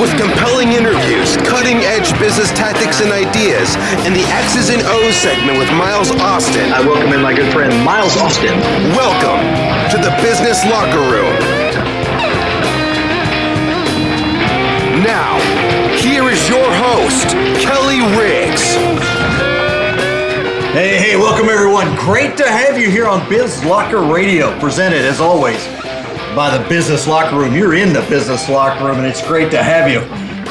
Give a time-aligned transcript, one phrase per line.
[0.00, 3.74] With compelling interviews, cutting edge business tactics and ideas,
[4.06, 6.72] and the X's and O's segment with Miles Austin.
[6.72, 8.54] I welcome in my good friend Miles Austin.
[8.94, 9.42] Welcome
[9.90, 11.34] to the Business Locker Room.
[15.02, 15.42] Now,
[15.98, 18.62] here is your host, Kelly Riggs.
[20.70, 21.96] Hey, hey, welcome everyone.
[21.96, 25.66] Great to have you here on Biz Locker Radio, presented as always
[26.34, 27.54] by the Business Locker Room.
[27.54, 30.00] You're in the Business Locker Room, and it's great to have you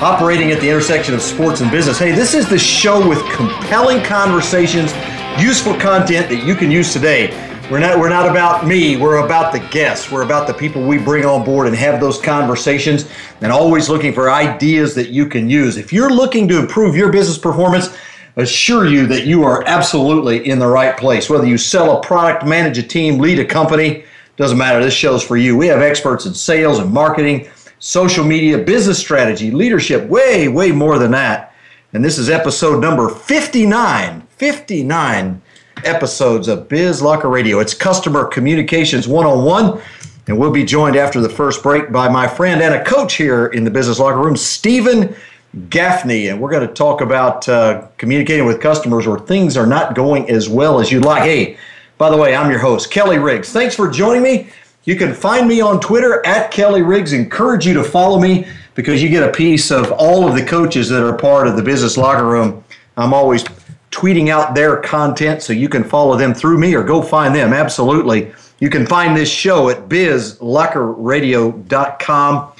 [0.01, 1.99] operating at the intersection of sports and business.
[1.99, 4.93] Hey, this is the show with compelling conversations,
[5.37, 7.31] useful content that you can use today.
[7.69, 10.09] We're not we're not about me, we're about the guests.
[10.09, 13.09] We're about the people we bring on board and have those conversations
[13.41, 15.75] and always looking for ideas that you can use.
[15.75, 17.93] If you're looking to improve your business performance,
[18.37, 21.29] assure you that you are absolutely in the right place.
[21.29, 24.83] Whether you sell a product, manage a team, lead a company, doesn't matter.
[24.83, 25.55] This show's for you.
[25.55, 30.97] We have experts in sales and marketing, social media, business strategy, leadership, way, way more
[30.97, 31.53] than that.
[31.93, 34.21] And this is episode number 59.
[34.37, 35.41] 59
[35.85, 37.59] episodes of Biz Locker Radio.
[37.59, 39.81] It's Customer Communications 101.
[40.27, 43.47] And we'll be joined after the first break by my friend and a coach here
[43.47, 45.15] in the Business Locker Room, Steven
[45.69, 46.29] Gaffney.
[46.29, 50.29] And we're going to talk about uh, communicating with customers where things are not going
[50.29, 51.23] as well as you'd like.
[51.23, 51.57] Hey,
[51.97, 53.51] by the way, I'm your host, Kelly Riggs.
[53.51, 54.49] Thanks for joining me.
[54.85, 57.13] You can find me on Twitter at Kelly Riggs.
[57.13, 58.45] Encourage you to follow me
[58.75, 61.63] because you get a piece of all of the coaches that are part of the
[61.63, 62.63] business locker room.
[62.97, 63.45] I'm always
[63.91, 67.53] tweeting out their content so you can follow them through me or go find them.
[67.53, 68.33] Absolutely.
[68.59, 72.51] You can find this show at bizlockerradio.com.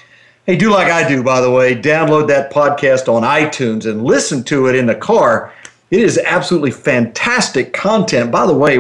[0.46, 1.74] Hey, do like I do, by the way.
[1.76, 5.52] Download that podcast on iTunes and listen to it in the car
[5.94, 8.32] it is absolutely fantastic content.
[8.32, 8.78] By the way,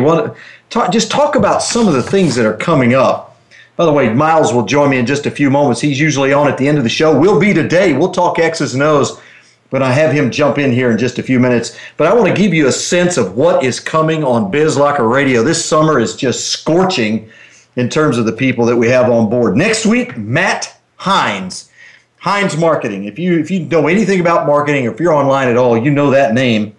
[0.71, 3.39] talk, just talk about some of the things that are coming up.
[3.75, 5.79] By the way, Miles will join me in just a few moments.
[5.79, 7.15] He's usually on at the end of the show.
[7.15, 7.93] We'll be today.
[7.93, 9.21] We'll talk X's and O's,
[9.69, 11.77] but I have him jump in here in just a few minutes.
[11.97, 15.07] But I want to give you a sense of what is coming on Biz Locker
[15.07, 15.43] Radio.
[15.43, 17.29] This summer is just scorching
[17.75, 19.55] in terms of the people that we have on board.
[19.55, 21.69] Next week, Matt Heinz.
[22.17, 23.03] Heinz Marketing.
[23.03, 25.91] If you if you know anything about marketing, or if you're online at all, you
[25.91, 26.75] know that name.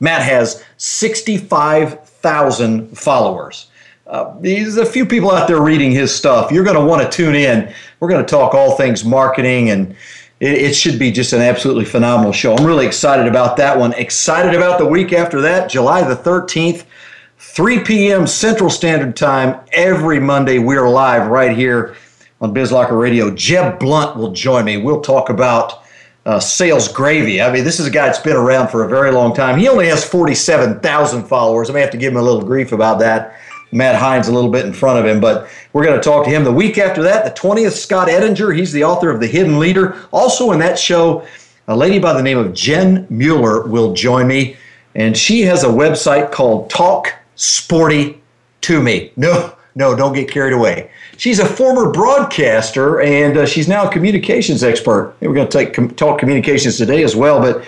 [0.00, 3.70] Matt has 65,000 followers.
[4.06, 6.50] Uh, there's a few people out there reading his stuff.
[6.50, 7.74] You're going to want to tune in.
[8.00, 9.94] We're going to talk all things marketing, and
[10.40, 12.56] it, it, should be just an absolutely phenomenal show.
[12.56, 13.92] I'm really excited about that one.
[13.94, 16.86] Excited about the week after that, July the 13th,
[17.38, 18.26] 3 p.m.
[18.26, 19.60] Central Standard Time.
[19.72, 21.94] Every Monday, we're live right here
[22.40, 23.30] on BizLocker Radio.
[23.34, 24.78] Jeb Blount will join me.
[24.78, 25.82] We'll talk about
[26.28, 27.40] uh, sales gravy.
[27.40, 29.58] I mean, this is a guy that's been around for a very long time.
[29.58, 31.70] He only has 47,000 followers.
[31.70, 33.34] I may have to give him a little grief about that.
[33.72, 36.30] Matt Heinz a little bit in front of him, but we're going to talk to
[36.30, 37.24] him the week after that.
[37.24, 38.54] The 20th, Scott Edinger.
[38.54, 39.96] He's the author of The Hidden Leader.
[40.12, 41.26] Also in that show,
[41.66, 44.58] a lady by the name of Jen Mueller will join me,
[44.94, 48.20] and she has a website called Talk Sporty
[48.62, 49.12] to Me.
[49.16, 50.90] No, no, don't get carried away.
[51.16, 55.14] She's a former broadcaster and uh, she's now a communications expert.
[55.20, 57.64] We're going to com- talk communications today as well, but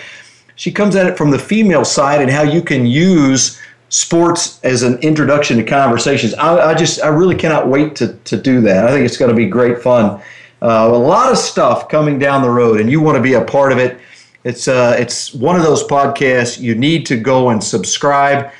[0.55, 3.59] she comes at it from the female side and how you can use
[3.89, 6.33] sports as an introduction to conversations.
[6.35, 8.85] I, I just, I really cannot wait to, to do that.
[8.85, 10.21] I think it's going to be great fun.
[10.61, 13.43] Uh, a lot of stuff coming down the road, and you want to be a
[13.43, 13.99] part of it.
[14.43, 18.51] It's uh, it's one of those podcasts you need to go and subscribe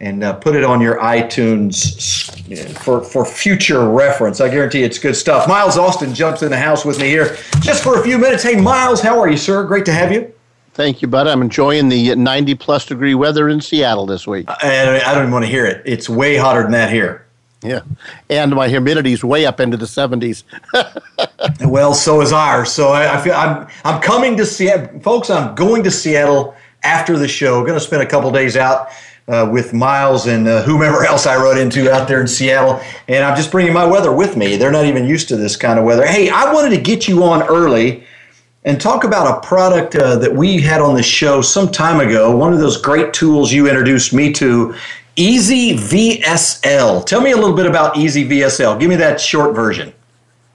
[0.00, 1.98] and uh, put it on your iTunes
[2.78, 4.40] for, for future reference.
[4.40, 5.46] I guarantee it's good stuff.
[5.46, 8.42] Miles Austin jumps in the house with me here just for a few minutes.
[8.42, 9.62] Hey, Miles, how are you, sir?
[9.64, 10.32] Great to have you.
[10.72, 11.26] Thank you, bud.
[11.26, 14.48] I'm enjoying the 90 plus degree weather in Seattle this week.
[14.62, 15.82] And I don't even want to hear it.
[15.84, 17.26] It's way hotter than that here.
[17.62, 17.80] Yeah,
[18.30, 20.44] and my humidity is way up into the 70s.
[21.68, 22.72] well, so is ours.
[22.72, 25.28] So I, I, feel I'm I'm coming to Seattle, folks.
[25.28, 27.60] I'm going to Seattle after the show.
[27.60, 28.88] Going to spend a couple days out
[29.30, 33.24] uh, with Miles and uh, whomever else I rode into out there in Seattle, and
[33.24, 34.56] I'm just bringing my weather with me.
[34.56, 36.06] They're not even used to this kind of weather.
[36.06, 38.04] Hey, I wanted to get you on early
[38.64, 42.36] and talk about a product uh, that we had on the show some time ago.
[42.36, 44.74] One of those great tools you introduced me to
[45.16, 47.04] Easy VSL.
[47.04, 48.78] Tell me a little bit about Easy VSL.
[48.78, 49.92] Give me that short version.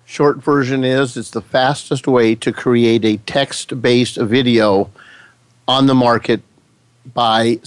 [0.05, 4.91] Short version is it's the fastest way to create a text based video
[5.67, 6.41] on the market
[7.13, 7.59] by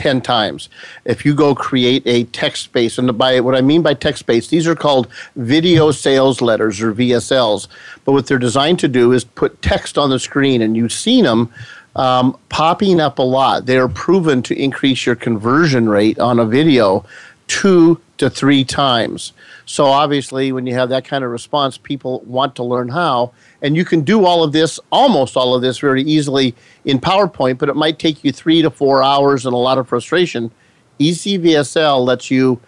[0.00, 0.70] 10 times.
[1.04, 4.48] If you go create a text based, and by what I mean by text based,
[4.48, 7.68] these are called video sales letters or VSLs.
[8.06, 11.24] But what they're designed to do is put text on the screen, and you've seen
[11.24, 11.52] them
[11.96, 13.66] um, popping up a lot.
[13.66, 17.04] They are proven to increase your conversion rate on a video
[17.46, 19.34] two to three times.
[19.70, 23.30] So obviously, when you have that kind of response, people want to learn how.
[23.62, 27.58] And you can do all of this, almost all of this, very easily in PowerPoint,
[27.58, 30.50] but it might take you three to four hours and a lot of frustration.
[30.98, 32.58] EasyVSL lets you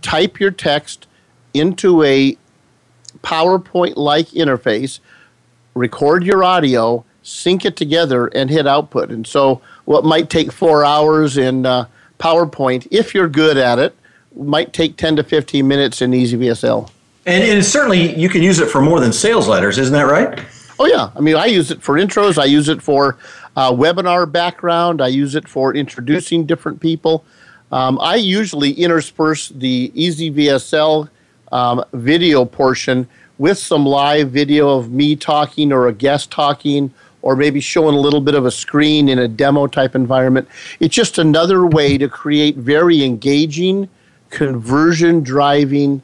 [0.00, 1.06] type your text
[1.52, 2.38] into a
[3.18, 5.00] PowerPoint like interface,
[5.74, 9.10] record your audio, sync it together and hit output.
[9.10, 11.88] And so, what might take four hours in uh,
[12.18, 13.94] PowerPoint, if you're good at it,
[14.36, 16.90] might take 10 to 15 minutes in EasyVSL.
[17.26, 20.40] And, and certainly, you can use it for more than sales letters, isn't that right?
[20.78, 21.10] Oh, yeah.
[21.14, 23.18] I mean, I use it for intros, I use it for
[23.56, 27.24] uh, webinar background, I use it for introducing different people.
[27.70, 31.08] Um, I usually intersperse the EasyVSL
[31.52, 33.08] um, video portion
[33.38, 36.92] with some live video of me talking or a guest talking
[37.22, 40.48] or maybe showing a little bit of a screen in a demo type environment.
[40.80, 43.88] It's just another way to create very engaging,
[44.32, 46.02] conversion driving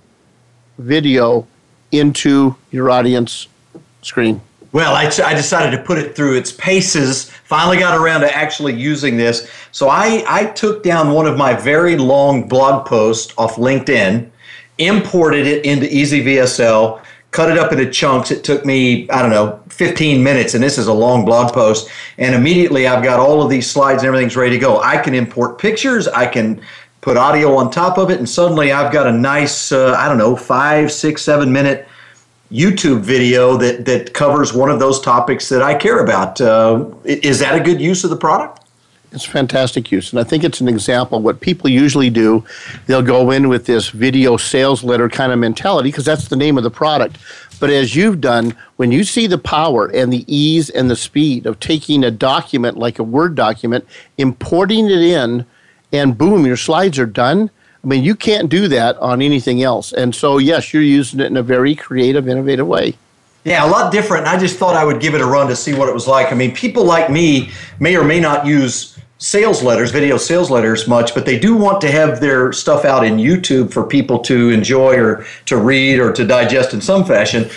[0.78, 1.46] video
[1.90, 3.48] into your audience
[4.02, 4.40] screen.
[4.70, 7.30] Well, I, I decided to put it through its paces.
[7.30, 9.50] Finally, got around to actually using this.
[9.72, 14.28] So I, I took down one of my very long blog posts off LinkedIn,
[14.76, 18.30] imported it into EasyVSL, cut it up into chunks.
[18.30, 21.88] It took me, I don't know, 15 minutes, and this is a long blog post.
[22.18, 24.82] And immediately I've got all of these slides and everything's ready to go.
[24.82, 26.60] I can import pictures, I can
[27.00, 30.18] put audio on top of it, and suddenly I've got a nice, uh, I don't
[30.18, 31.88] know, five, six, seven minute
[32.50, 36.40] YouTube video that, that covers one of those topics that I care about.
[36.40, 38.64] Uh, is that a good use of the product?
[39.12, 40.12] It's fantastic use.
[40.12, 41.20] And I think it's an example.
[41.22, 42.44] What people usually do,
[42.86, 46.58] they'll go in with this video sales letter kind of mentality because that's the name
[46.58, 47.16] of the product.
[47.58, 51.46] But as you've done, when you see the power and the ease and the speed
[51.46, 53.86] of taking a document like a Word document,
[54.18, 55.46] importing it in,
[55.92, 57.50] and boom, your slides are done.
[57.82, 59.92] I mean, you can't do that on anything else.
[59.92, 62.94] And so, yes, you're using it in a very creative, innovative way.
[63.44, 64.26] Yeah, a lot different.
[64.26, 66.32] I just thought I would give it a run to see what it was like.
[66.32, 70.86] I mean, people like me may or may not use sales letters, video sales letters
[70.86, 74.50] much, but they do want to have their stuff out in YouTube for people to
[74.50, 77.48] enjoy or to read or to digest in some fashion.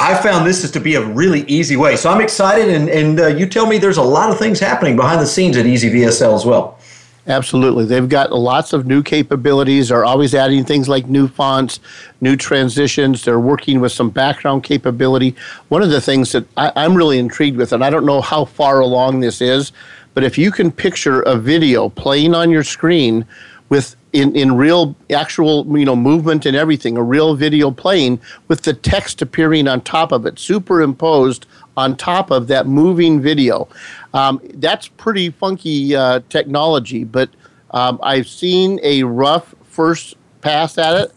[0.00, 1.94] I found this is to be a really easy way.
[1.94, 4.96] So I'm excited, and, and uh, you tell me there's a lot of things happening
[4.96, 6.78] behind the scenes at Easy VSL as well.
[7.28, 7.84] Absolutely.
[7.84, 9.90] They've got lots of new capabilities.
[9.90, 11.78] They're always adding things like new fonts,
[12.20, 13.24] new transitions.
[13.24, 15.36] They're working with some background capability.
[15.68, 18.44] One of the things that I, am really intrigued with, and I don't know how
[18.44, 19.70] far along this is,
[20.14, 23.24] but if you can picture a video playing on your screen
[23.68, 28.62] with in, in real actual you know movement and everything, a real video playing with
[28.62, 33.68] the text appearing on top of it, superimposed on top of that moving video.
[34.14, 37.30] Um, that's pretty funky uh, technology, but
[37.70, 41.12] um, I've seen a rough first pass at it,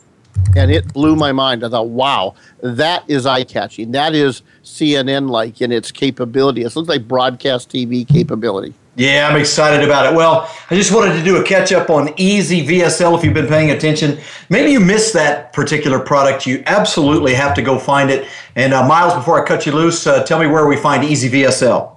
[0.55, 1.65] and it blew my mind.
[1.65, 3.91] I thought, wow, that is eye catching.
[3.91, 6.63] That is CNN like in its capability.
[6.63, 8.73] It looks like broadcast TV capability.
[8.97, 10.15] Yeah, I'm excited about it.
[10.15, 13.47] Well, I just wanted to do a catch up on Easy VSL if you've been
[13.47, 14.19] paying attention.
[14.49, 16.45] Maybe you missed that particular product.
[16.45, 18.27] You absolutely have to go find it.
[18.55, 21.29] And uh, Miles, before I cut you loose, uh, tell me where we find Easy
[21.29, 21.91] VSL.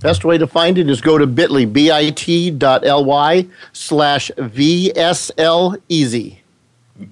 [0.00, 6.43] Best way to find it is go to bit.ly, bit.ly slash VSL Easy.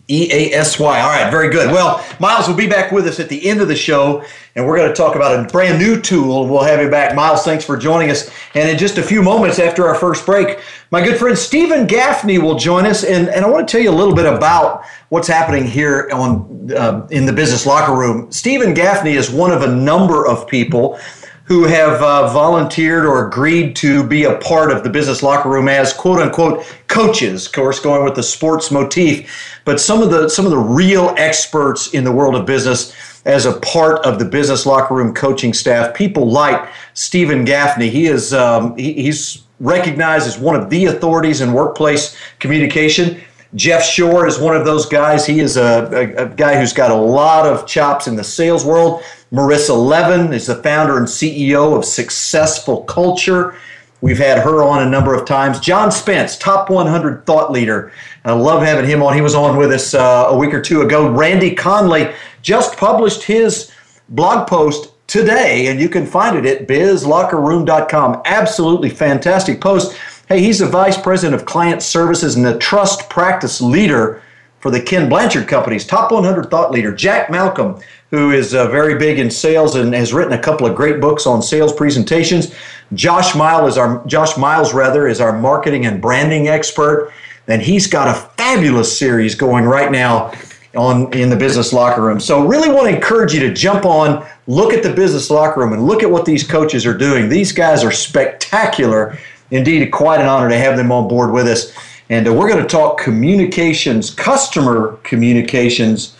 [0.09, 1.01] E A S Y.
[1.01, 1.73] All right, very good.
[1.73, 4.25] Well, Miles will be back with us at the end of the show,
[4.55, 6.47] and we're going to talk about a brand new tool.
[6.47, 7.17] We'll have you back.
[7.17, 8.31] Miles, thanks for joining us.
[8.55, 10.61] And in just a few moments after our first break,
[10.93, 13.91] my good friend Steven Gaffney will join us, and, and I want to tell you
[13.91, 18.31] a little bit about what's happening here on uh, in the business locker room.
[18.31, 20.97] Steven Gaffney is one of a number of people
[21.45, 25.69] who have uh, volunteered or agreed to be a part of the business locker room
[25.69, 27.47] as quote unquote coaches.
[27.47, 31.15] Of course, going with the sports motif, but some of the some of the real
[31.19, 32.95] experts in the world of business
[33.25, 35.95] as a part of the business locker room coaching staff.
[35.95, 37.89] People like Steven Gaffney.
[37.89, 43.21] He is um, he, he's recognized as one of the authorities in workplace communication.
[43.55, 45.27] Jeff Shore is one of those guys.
[45.27, 48.65] He is a, a, a, guy who's got a lot of chops in the sales
[48.65, 49.03] world.
[49.33, 53.55] Marissa Levin is the founder and CEO of Successful Culture.
[54.03, 55.59] We've had her on a number of times.
[55.59, 57.93] John Spence, top 100 thought leader.
[58.27, 59.15] I love having him on.
[59.15, 61.09] He was on with us uh, a week or two ago.
[61.09, 62.13] Randy Conley
[62.43, 63.73] just published his
[64.11, 68.23] blog post today, and you can find it at bizlockerroom.com.
[68.27, 69.97] Absolutely fantastic post.
[70.29, 74.23] Hey, he's the vice president of client services and the trust practice leader
[74.61, 77.81] for the Ken Blanchard Company's top 100 thought leader, Jack Malcolm,
[78.13, 81.27] who is uh, very big in sales and has written a couple of great books
[81.27, 82.55] on sales presentations.
[82.93, 87.11] Josh Miles is our Josh Miles rather is our marketing and branding expert,
[87.49, 90.31] and he's got a fabulous series going right now
[90.77, 92.21] on in the business locker room.
[92.21, 95.73] So really want to encourage you to jump on, look at the business locker room
[95.73, 97.31] and look at what these coaches are doing.
[97.31, 99.19] These guys are spectacular.
[99.51, 101.75] Indeed, quite an honor to have them on board with us.
[102.11, 106.17] And uh, we're going to talk communications, customer communications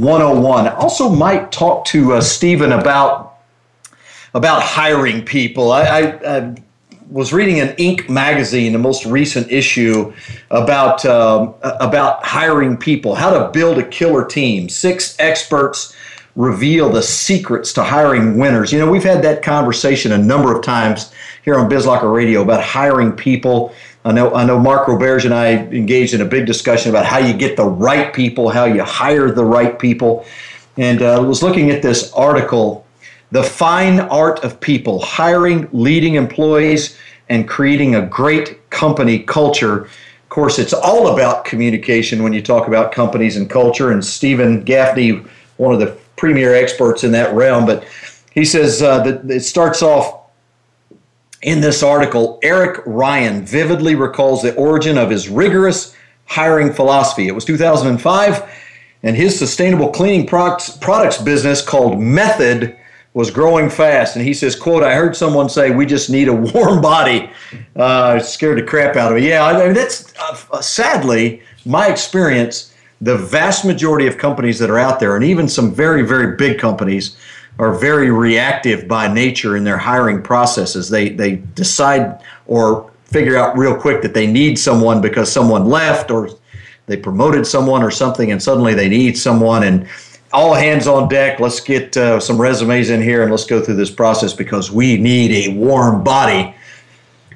[0.00, 0.68] 101.
[0.68, 3.26] I also might talk to uh, Steven about
[4.34, 5.72] about hiring people.
[5.72, 6.54] I, I, I
[7.10, 8.08] was reading an Inc.
[8.08, 10.12] magazine, the most recent issue,
[10.50, 14.68] about um, about hiring people, how to build a killer team.
[14.68, 15.94] Six experts
[16.36, 18.72] reveal the secrets to hiring winners.
[18.72, 21.12] You know, we've had that conversation a number of times
[21.44, 23.74] here on BizLocker Radio about hiring people.
[24.08, 27.18] I know I know Mark Roberge and I engaged in a big discussion about how
[27.18, 30.24] you get the right people, how you hire the right people,
[30.78, 32.86] and uh, was looking at this article
[33.32, 36.96] the Fine Art of People, Hiring Leading Employees
[37.28, 39.82] and Creating a Great Company Culture.
[39.82, 43.90] Of course, it's all about communication when you talk about companies and culture.
[43.90, 45.22] And Steven Gaffney,
[45.58, 47.84] one of the premier experts in that realm, but
[48.32, 50.27] he says uh, that it starts off
[51.42, 52.38] in this article.
[52.42, 55.94] Eric Ryan vividly recalls the origin of his rigorous
[56.26, 57.28] hiring philosophy.
[57.28, 58.50] It was 2005,
[59.02, 62.76] and his sustainable cleaning products, products business called Method
[63.14, 64.16] was growing fast.
[64.16, 67.30] And he says, quote, I heard someone say, we just need a warm body.
[67.74, 69.28] Uh, scared the crap out of me.
[69.28, 72.74] Yeah, I mean, that's uh, sadly my experience.
[73.00, 76.58] The vast majority of companies that are out there, and even some very, very big
[76.58, 77.16] companies,
[77.58, 80.88] are very reactive by nature in their hiring processes.
[80.88, 86.10] They, they decide or figure out real quick that they need someone because someone left
[86.10, 86.28] or
[86.86, 89.88] they promoted someone or something and suddenly they need someone and
[90.32, 91.40] all hands on deck.
[91.40, 94.96] Let's get uh, some resumes in here and let's go through this process because we
[94.98, 96.54] need a warm body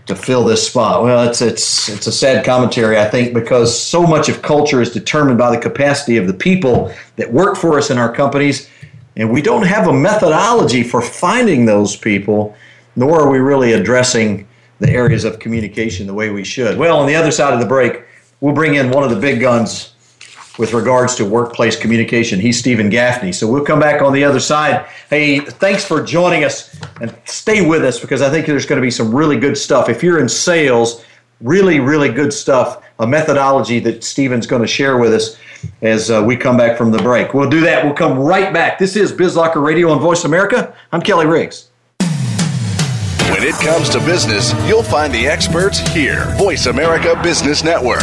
[0.06, 1.02] to fill this spot.
[1.02, 4.92] Well, it's it's it's a sad commentary, I think, because so much of culture is
[4.92, 8.68] determined by the capacity of the people that work for us in our companies,
[9.16, 12.56] and we don't have a methodology for finding those people,
[12.96, 16.76] nor are we really addressing the areas of communication the way we should.
[16.78, 18.02] Well, on the other side of the break,
[18.40, 19.92] we'll bring in one of the big guns
[20.58, 22.38] with regards to workplace communication.
[22.38, 23.32] He's Steven Gaffney.
[23.32, 24.86] So we'll come back on the other side.
[25.08, 28.84] Hey, thanks for joining us and stay with us because I think there's going to
[28.84, 29.88] be some really good stuff.
[29.88, 31.04] If you're in sales,
[31.40, 35.36] really, really good stuff, a methodology that Steven's going to share with us
[35.80, 37.34] as uh, we come back from the break.
[37.34, 37.84] We'll do that.
[37.84, 38.78] We'll come right back.
[38.78, 40.74] This is BizLocker Radio on Voice America.
[40.92, 41.70] I'm Kelly Riggs.
[43.30, 46.34] When it comes to business, you'll find the experts here.
[46.36, 48.02] Voice America Business Network.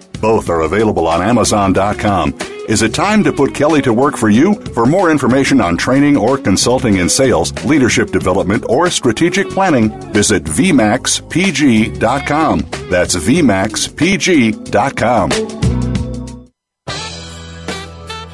[0.21, 2.37] Both are available on Amazon.com.
[2.69, 4.53] Is it time to put Kelly to work for you?
[4.73, 10.43] For more information on training or consulting in sales, leadership development, or strategic planning, visit
[10.43, 12.59] VMAXPG.com.
[12.89, 15.31] That's VMAXPG.com.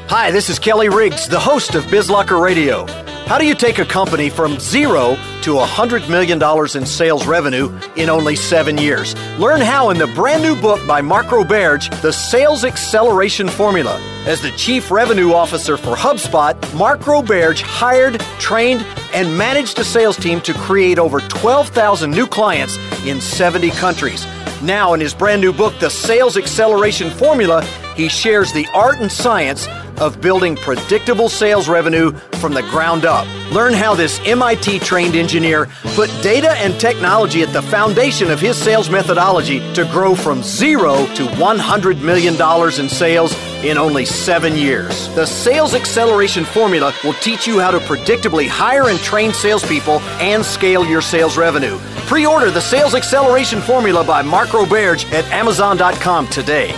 [0.10, 2.86] Hi, this is Kelly Riggs, the host of BizLocker Radio.
[3.28, 6.42] How do you take a company from zero to $100 million
[6.78, 9.16] in sales revenue in only seven years?
[9.38, 14.00] Learn how in the brand new book by Mark Roberge, The Sales Acceleration Formula.
[14.26, 18.82] As the Chief Revenue Officer for HubSpot, Mark Roberge hired, trained,
[19.14, 24.26] and managed a sales team to create over 12,000 new clients in 70 countries.
[24.62, 27.62] Now, in his brand new book, The Sales Acceleration Formula,
[27.94, 29.68] he shares the art and science
[30.00, 33.28] of building predictable sales revenue from the ground up.
[33.52, 38.58] Learn how this MIT trained engineer put data and technology at the foundation of his
[38.58, 42.36] sales methodology to grow from zero to $100 million
[42.80, 45.08] in sales in only seven years.
[45.16, 50.46] The Sales Acceleration Formula will teach you how to predictably hire and train salespeople and
[50.46, 51.78] scale your sales revenue.
[52.08, 56.72] Pre order the Sales Acceleration Formula by Mark Roberge at Amazon.com today.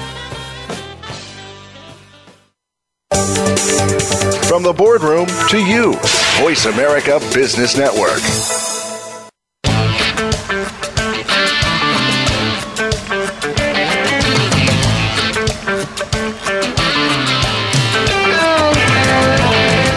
[4.59, 5.93] From the boardroom to you,
[6.41, 8.19] Voice America Business Network.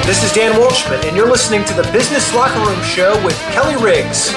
[0.07, 3.75] This is Dan Waldschmidt, and you're listening to the Business Locker Room Show with Kelly
[3.83, 4.31] Riggs.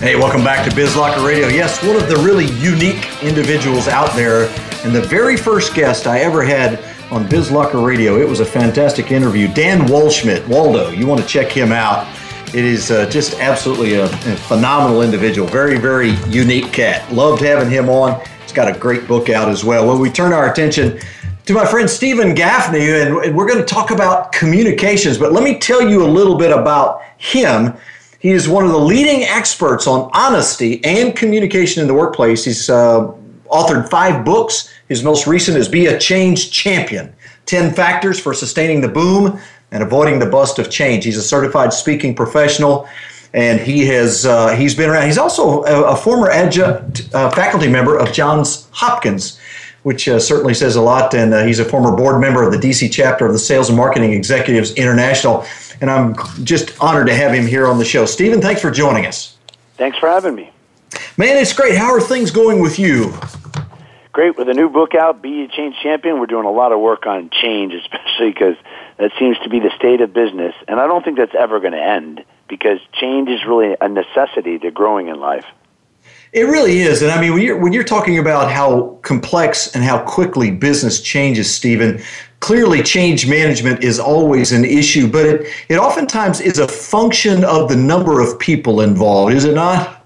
[0.00, 1.48] Hey, welcome back to Biz Locker Radio.
[1.48, 4.44] Yes, one of the really unique individuals out there,
[4.84, 8.18] and the very first guest I ever had on BizLocker Radio.
[8.18, 9.46] It was a fantastic interview.
[9.52, 12.08] Dan Waldschmidt, Waldo, you want to check him out.
[12.54, 15.46] It is uh, just absolutely a, a, phenomenal individual.
[15.46, 17.12] Very, very unique cat.
[17.12, 18.18] Loved having him on.
[18.40, 19.86] He's got a great book out as well.
[19.86, 21.00] Well, we turn our attention
[21.44, 25.18] to my friend Steven Gaffney, and we're going to talk about communications.
[25.18, 27.74] But let me tell you a little bit about him.
[28.20, 32.46] He is one of the leading experts on honesty and communication in the workplace.
[32.46, 33.12] He's uh,
[33.52, 34.72] authored five books.
[34.88, 37.14] His most recent is Be a Change Champion
[37.46, 39.38] 10 Factors for Sustaining the Boom
[39.70, 41.04] and Avoiding the Bust of Change.
[41.04, 42.88] He's a certified speaking professional.
[43.34, 45.06] And he has uh, he's been around.
[45.06, 49.40] He's also a, a former adjunct uh, faculty member of Johns Hopkins
[49.82, 51.14] which uh, certainly says a lot.
[51.14, 53.76] And uh, he's a former board member of the DC chapter of the Sales and
[53.76, 55.44] Marketing Executives International.
[55.80, 58.06] And I'm just honored to have him here on the show.
[58.06, 59.36] Steven, thanks for joining us.
[59.74, 60.50] Thanks for having me.
[61.16, 61.76] Man, it's great.
[61.76, 63.12] How are things going with you?
[64.12, 64.36] Great.
[64.36, 67.06] With a new book out, Be a Change Champion, we're doing a lot of work
[67.06, 68.56] on change, especially because
[68.98, 70.54] that seems to be the state of business.
[70.68, 74.58] And I don't think that's ever going to end because change is really a necessity
[74.58, 75.46] to growing in life.
[76.34, 79.84] It really is, and I mean, when you're when you're talking about how complex and
[79.84, 82.02] how quickly business changes, Steven,
[82.40, 87.68] clearly change management is always an issue, but it it oftentimes is a function of
[87.68, 90.01] the number of people involved, is it not?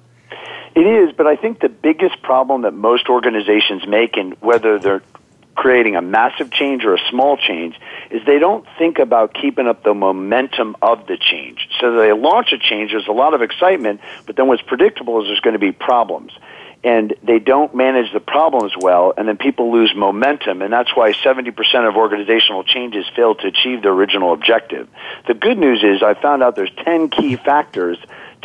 [0.77, 5.03] It is, but I think the biggest problem that most organizations make, and whether they're
[5.55, 9.83] creating a massive change or a small change is they don't think about keeping up
[9.85, 11.67] the momentum of the change.
[11.81, 15.29] So they launch a change, there's a lot of excitement, but then what's predictable is
[15.29, 16.33] there's going to be problems.
[16.85, 21.12] And they don't manage the problems well, and then people lose momentum, and that's why
[21.15, 24.89] 70% of organizational changes fail to achieve their original objective.
[25.27, 27.97] The good news is I found out there's 10 key factors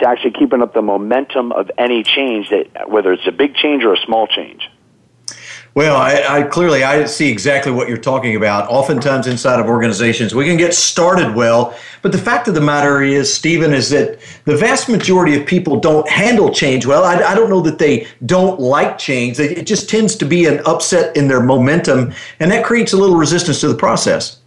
[0.01, 3.83] to actually keeping up the momentum of any change, that, whether it's a big change
[3.83, 4.69] or a small change.
[5.73, 8.69] Well, I, I, clearly I see exactly what you're talking about.
[8.69, 13.01] Oftentimes inside of organizations, we can get started well, but the fact of the matter
[13.01, 17.05] is, Steven, is that the vast majority of people don't handle change well.
[17.05, 19.39] I, I don't know that they don't like change.
[19.39, 23.15] It just tends to be an upset in their momentum, and that creates a little
[23.15, 24.40] resistance to the process.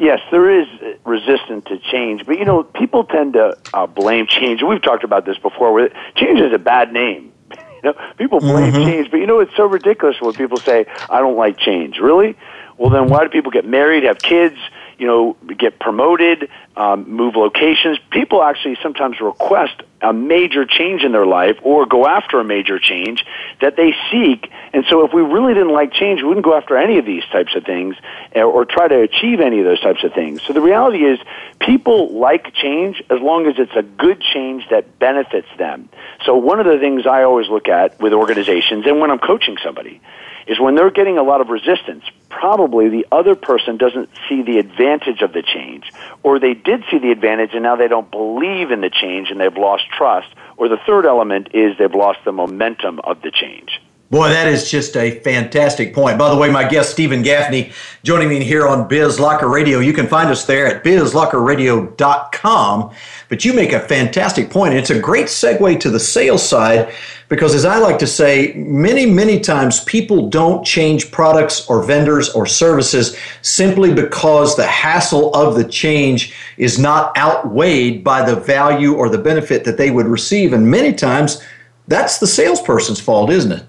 [0.00, 0.66] Yes, there is
[1.04, 4.62] resistance to change, but you know, people tend to uh, blame change.
[4.62, 5.90] We've talked about this before.
[6.16, 8.84] Change is a bad name you know, people blame mm-hmm.
[8.84, 12.34] change, but you know it's so ridiculous when people say, "I don't like change." Really?
[12.78, 14.56] Well, then why do people get married, have kids?
[15.00, 17.98] You know, get promoted, um, move locations.
[18.10, 22.78] People actually sometimes request a major change in their life or go after a major
[22.78, 23.24] change
[23.60, 24.50] that they seek.
[24.74, 27.24] And so, if we really didn't like change, we wouldn't go after any of these
[27.32, 27.96] types of things
[28.34, 30.42] or, or try to achieve any of those types of things.
[30.42, 31.18] So, the reality is,
[31.60, 35.88] people like change as long as it's a good change that benefits them.
[36.24, 39.56] So, one of the things I always look at with organizations and when I'm coaching
[39.62, 40.00] somebody
[40.46, 44.58] is when they're getting a lot of resistance, probably the other person doesn't see the
[44.58, 48.70] advantage of the change, or they did see the advantage and now they don't believe
[48.70, 52.32] in the change and they've lost trust, or the third element is they've lost the
[52.32, 53.80] momentum of the change.
[54.10, 56.18] Boy, that is just a fantastic point.
[56.18, 57.70] By the way, my guest, Steven Gaffney,
[58.02, 59.78] joining me here on Biz Locker Radio.
[59.78, 62.90] You can find us there at bizlockerradio.com.
[63.28, 64.74] But you make a fantastic point.
[64.74, 66.92] It's a great segue to the sales side
[67.30, 72.28] because, as I like to say, many, many times people don't change products or vendors
[72.30, 78.94] or services simply because the hassle of the change is not outweighed by the value
[78.94, 80.52] or the benefit that they would receive.
[80.52, 81.40] And many times,
[81.86, 83.64] that's the salesperson's fault, isn't it?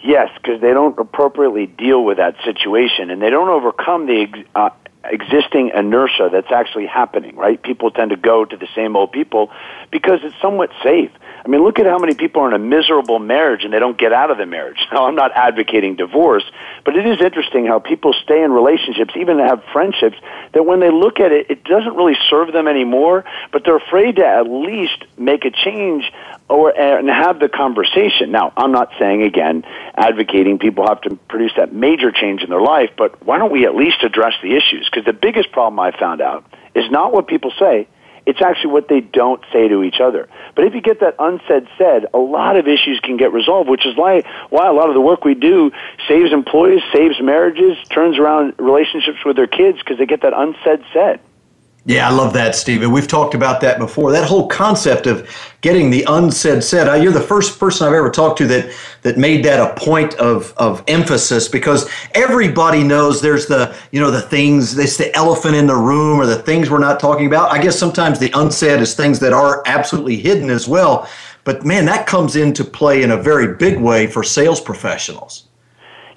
[0.00, 4.70] Yes, because they don't appropriately deal with that situation and they don't overcome the uh,
[5.04, 7.60] existing inertia that's actually happening, right?
[7.60, 9.50] People tend to go to the same old people
[9.90, 11.10] because it's somewhat safe.
[11.44, 13.98] I mean, look at how many people are in a miserable marriage and they don't
[13.98, 14.78] get out of the marriage.
[14.92, 16.42] Now, I'm not advocating divorce,
[16.84, 20.16] but it is interesting how people stay in relationships, even have friendships,
[20.52, 24.16] that when they look at it, it doesn't really serve them anymore, but they're afraid
[24.16, 26.10] to at least make a change
[26.48, 28.32] or and have the conversation.
[28.32, 32.60] Now, I'm not saying again advocating people have to produce that major change in their
[32.60, 34.90] life, but why don't we at least address the issues?
[34.90, 37.86] Because the biggest problem I found out is not what people say,
[38.30, 40.28] it's actually what they don't say to each other.
[40.54, 43.84] But if you get that unsaid said, a lot of issues can get resolved, which
[43.84, 45.72] is why why a lot of the work we do
[46.06, 50.84] saves employees, saves marriages, turns around relationships with their kids because they get that unsaid
[50.92, 51.20] said.
[51.86, 52.92] Yeah, I love that, Steven.
[52.92, 54.12] We've talked about that before.
[54.12, 55.28] That whole concept of
[55.62, 56.88] getting the unsaid said.
[56.88, 60.14] Uh, you're the first person I've ever talked to that that made that a point
[60.14, 64.78] of of emphasis because everybody knows there's the you know the things.
[64.78, 67.50] It's the elephant in the room or the things we're not talking about.
[67.50, 71.08] I guess sometimes the unsaid is things that are absolutely hidden as well.
[71.44, 75.49] But man, that comes into play in a very big way for sales professionals.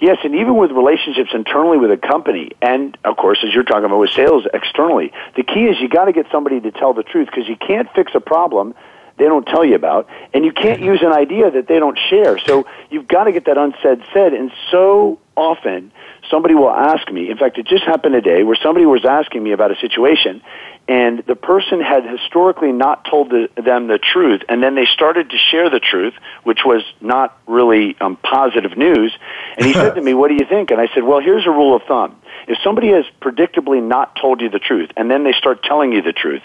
[0.04, 3.86] Yes, and even with relationships internally with a company, and of course, as you're talking
[3.86, 7.04] about with sales externally, the key is you got to get somebody to tell the
[7.04, 8.74] truth because you can't fix a problem
[9.18, 10.90] they don't tell you about, and you can't mm-hmm.
[10.90, 12.38] use an idea that they don't share.
[12.40, 15.94] So you've got to get that unsaid said, and so often
[16.34, 17.30] somebody will ask me.
[17.30, 20.42] In fact, it just happened today where somebody was asking me about a situation,
[20.88, 25.30] and the person had historically not told the, them the truth, and then they started
[25.30, 29.14] to share the truth, which was not really um, positive news.
[29.56, 31.52] And he said to me, "What do you think?" And I said, "Well, here's a
[31.52, 32.18] rule of thumb:
[32.48, 36.02] if somebody has predictably not told you the truth, and then they start telling you
[36.02, 36.42] the truth,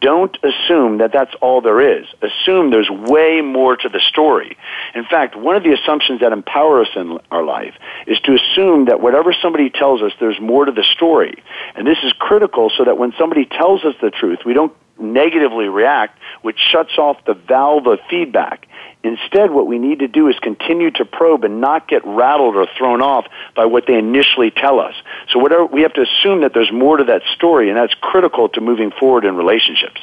[0.00, 2.06] don't assume that that's all there is.
[2.22, 4.56] Assume there's way more to the story.
[4.94, 7.74] In fact, one of the assumptions that empower us in our life
[8.06, 11.42] is to assume that whatever somebody tells us, there's more to the story.
[11.74, 15.68] And this is critical so that when somebody tells us the truth, we don't negatively
[15.68, 18.66] react, which shuts off the valve of feedback.
[19.04, 22.66] Instead, what we need to do is continue to probe and not get rattled or
[22.76, 24.94] thrown off by what they initially tell us.
[25.32, 28.48] So whatever, we have to assume that there's more to that story, and that's critical
[28.50, 30.00] to moving forward in relationships.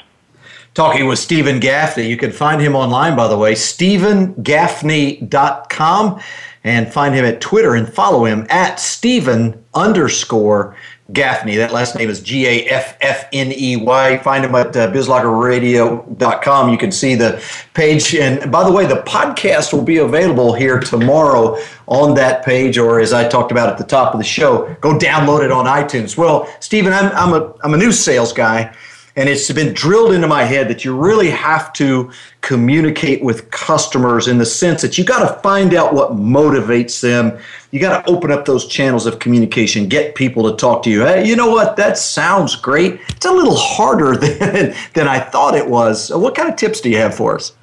[0.74, 2.08] Talking with Steven Gaffney.
[2.08, 6.20] You can find him online, by the way, stevengaffney.com,
[6.66, 10.76] and find him at Twitter and follow him at Steven underscore
[11.14, 11.56] Gaffney.
[11.58, 14.18] That last name is G A F F N E Y.
[14.18, 16.70] Find him at uh, bizlockerradio.com.
[16.72, 17.42] You can see the
[17.76, 18.16] page.
[18.16, 23.00] And by the way, the podcast will be available here tomorrow on that page, or
[23.00, 26.18] as I talked about at the top of the show, go download it on iTunes.
[26.18, 28.76] Well, Steven, I'm, I'm, a, I'm a new sales guy.
[29.18, 34.28] And it's been drilled into my head that you really have to communicate with customers
[34.28, 37.40] in the sense that you got to find out what motivates them.
[37.72, 41.02] You got to open up those channels of communication, get people to talk to you.
[41.02, 41.78] Hey, you know what?
[41.78, 43.00] That sounds great.
[43.08, 46.10] It's a little harder than, than I thought it was.
[46.10, 47.54] What kind of tips do you have for us?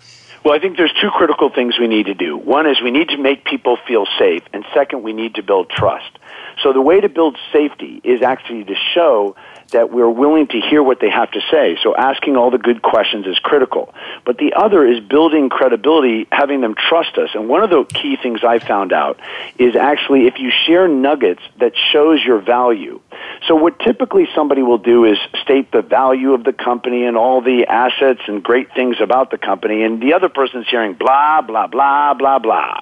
[0.45, 2.37] Well, I think there's two critical things we need to do.
[2.37, 5.71] One is we need to make people feel safe, and second, we need to build
[5.71, 6.19] trust.
[6.63, 9.37] So the way to build safety is actually to show
[9.73, 11.77] that we're willing to hear what they have to say.
[11.83, 13.93] So asking all the good questions is critical.
[14.25, 17.31] But the other is building credibility, having them trust us.
[17.35, 19.19] And one of the key things I found out
[19.59, 23.01] is actually if you share nuggets that shows your value.
[23.47, 27.41] So what typically somebody will do is state the value of the company and all
[27.41, 31.67] the assets and great things about the company and the other person's hearing blah, blah,
[31.67, 32.81] blah, blah, blah.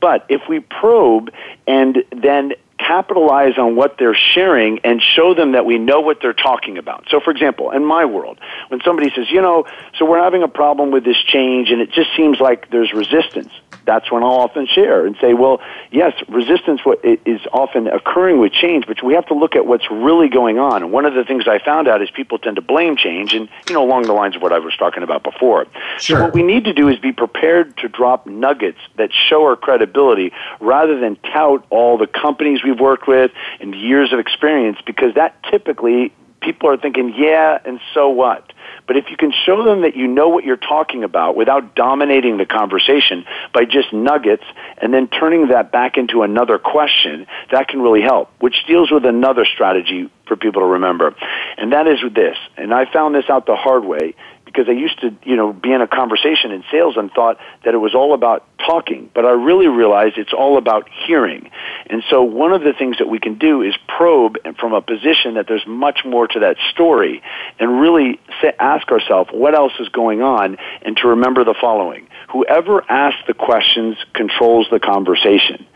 [0.00, 1.30] But if we probe
[1.66, 6.32] and then capitalize on what they're sharing and show them that we know what they're
[6.32, 7.04] talking about.
[7.10, 8.38] So, for example, in my world,
[8.68, 9.66] when somebody says, you know,
[9.98, 13.52] so we're having a problem with this change and it just seems like there's resistance,
[13.84, 18.86] that's when I'll often share and say, well, yes, resistance is often occurring with change,
[18.86, 20.82] but we have to look at what's really going on.
[20.82, 23.48] And one of the things I found out is people tend to blame change, and
[23.66, 25.66] you know, along the lines of what I was talking about before.
[25.98, 26.18] Sure.
[26.18, 29.56] So what we need to do is be prepared to drop nuggets that show our
[29.56, 35.14] credibility, rather than tout all the companies we've worked with and years of experience, because
[35.14, 38.52] that typically people are thinking, yeah, and so what?
[38.86, 42.38] But if you can show them that you know what you're talking about without dominating
[42.38, 44.44] the conversation by just nuggets
[44.80, 49.04] and then turning that back into another question, that can really help, which deals with
[49.04, 51.14] another strategy for people to remember.
[51.56, 54.14] And that is with this, and I found this out the hard way
[54.48, 57.74] because I used to, you know, be in a conversation in sales and thought that
[57.74, 61.50] it was all about talking, but I really realized it's all about hearing.
[61.86, 65.34] And so one of the things that we can do is probe from a position
[65.34, 67.22] that there's much more to that story
[67.58, 68.18] and really
[68.58, 72.08] ask ourselves what else is going on and to remember the following.
[72.32, 75.66] Whoever asks the questions controls the conversation.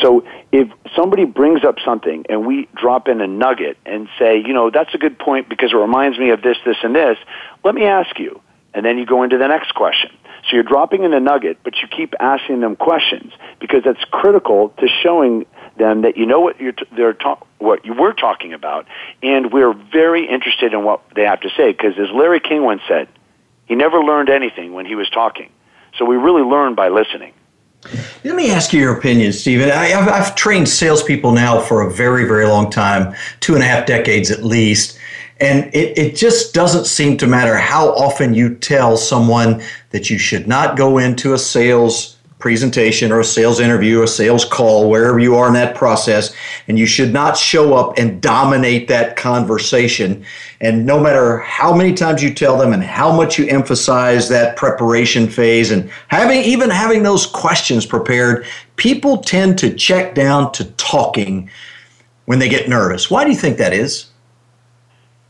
[0.00, 4.52] So if somebody brings up something and we drop in a nugget and say, you
[4.52, 7.18] know, that's a good point because it reminds me of this, this, and this,
[7.64, 8.40] let me ask you,
[8.74, 10.10] and then you go into the next question.
[10.44, 14.70] So you're dropping in a nugget, but you keep asking them questions because that's critical
[14.78, 15.46] to showing
[15.76, 18.86] them that you know what you're t- they're ta- what you were talking about,
[19.22, 21.72] and we're very interested in what they have to say.
[21.72, 23.08] Because as Larry King once said,
[23.66, 25.50] he never learned anything when he was talking.
[25.96, 27.32] So we really learn by listening.
[28.24, 29.70] Let me ask you your opinion, Steven.
[29.70, 33.66] I, have I've trained salespeople now for a very, very long time, two and a
[33.66, 34.98] half decades at least.
[35.42, 40.16] And it, it just doesn't seem to matter how often you tell someone that you
[40.16, 45.18] should not go into a sales presentation or a sales interview, a sales call, wherever
[45.18, 46.32] you are in that process,
[46.68, 50.24] and you should not show up and dominate that conversation.
[50.60, 54.56] And no matter how many times you tell them and how much you emphasize that
[54.56, 60.66] preparation phase and having even having those questions prepared, people tend to check down to
[60.74, 61.50] talking
[62.26, 63.10] when they get nervous.
[63.10, 64.11] Why do you think that is?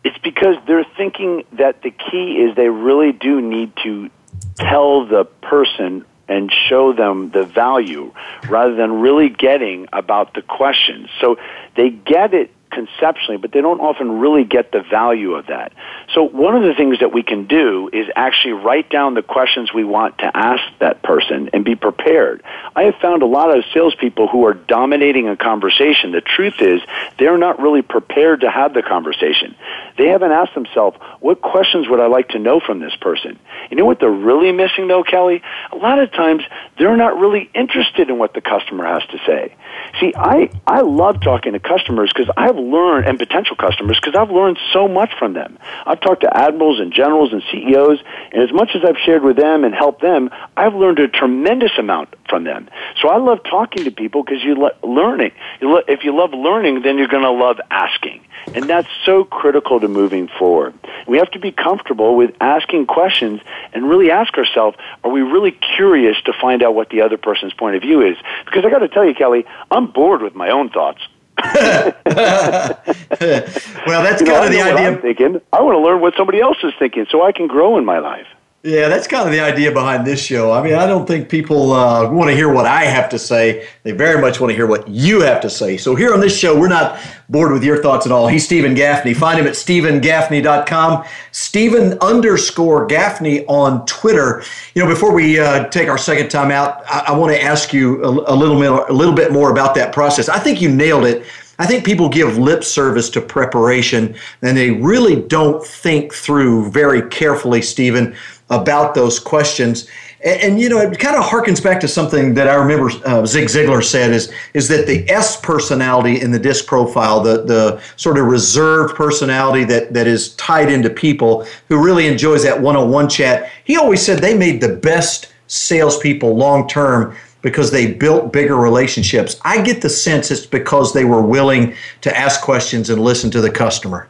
[0.04, 4.10] It's because they're thinking that the key is they really do need to
[4.56, 8.12] tell the person and show them the value
[8.48, 11.08] rather than really getting about the questions.
[11.20, 11.36] So
[11.76, 15.72] they get it conceptually, but they don't often really get the value of that.
[16.14, 19.72] So one of the things that we can do is actually write down the questions
[19.72, 22.42] we want to ask that person and be prepared.
[22.74, 26.12] I have found a lot of salespeople who are dominating a conversation.
[26.12, 26.80] The truth is
[27.18, 29.54] they're not really prepared to have the conversation.
[29.98, 33.38] They haven't asked themselves, what questions would I like to know from this person?
[33.70, 35.42] You know what they're really missing though, Kelly?
[35.70, 36.42] A lot of times
[36.78, 39.54] they're not really interested in what the customer has to say.
[40.00, 44.30] See, I, I love talking to customers because I've learned, and potential customers, because I've
[44.30, 45.58] learned so much from them.
[45.86, 47.98] I've talked to admirals and generals and CEOs,
[48.32, 51.72] and as much as I've shared with them and helped them, I've learned a tremendous
[51.78, 52.68] amount from them.
[53.00, 55.32] So I love talking to people because you love learning.
[55.60, 58.24] You lo- if you love learning, then you're going to love asking.
[58.54, 60.74] And that's so critical to moving forward.
[61.06, 63.40] We have to be comfortable with asking questions
[63.72, 67.52] and really ask ourselves, are we really curious to find out what the other person's
[67.52, 68.16] point of view is?
[68.44, 71.00] Because I got to tell you, Kelly, I'm bored with my own thoughts.
[73.86, 74.88] well, that's you know, kind of the idea.
[74.88, 75.40] I'm thinking.
[75.52, 77.98] I want to learn what somebody else is thinking so I can grow in my
[77.98, 78.26] life.
[78.64, 80.52] Yeah, that's kind of the idea behind this show.
[80.52, 83.66] I mean, I don't think people uh, want to hear what I have to say.
[83.82, 85.76] They very much want to hear what you have to say.
[85.76, 88.28] So here on this show, we're not bored with your thoughts at all.
[88.28, 89.14] He's Steven Gaffney.
[89.14, 91.04] Find him at stevengaffney.com.
[91.32, 94.44] Steven underscore Gaffney on Twitter.
[94.76, 97.72] You know, before we uh, take our second time out, I, I want to ask
[97.72, 100.28] you a, a little bit, a little bit more about that process.
[100.28, 101.26] I think you nailed it.
[101.58, 107.08] I think people give lip service to preparation and they really don't think through very
[107.08, 108.16] carefully, Steven,
[108.52, 109.88] about those questions.
[110.24, 113.26] And, and, you know, it kind of harkens back to something that I remember uh,
[113.26, 117.82] Zig Ziglar said is is that the S personality in the disc profile, the the
[117.96, 123.08] sort of reserved personality that that is tied into people who really enjoys that one-on-one
[123.08, 123.50] chat.
[123.64, 129.40] He always said they made the best salespeople long term because they built bigger relationships.
[129.42, 133.40] I get the sense it's because they were willing to ask questions and listen to
[133.40, 134.08] the customer.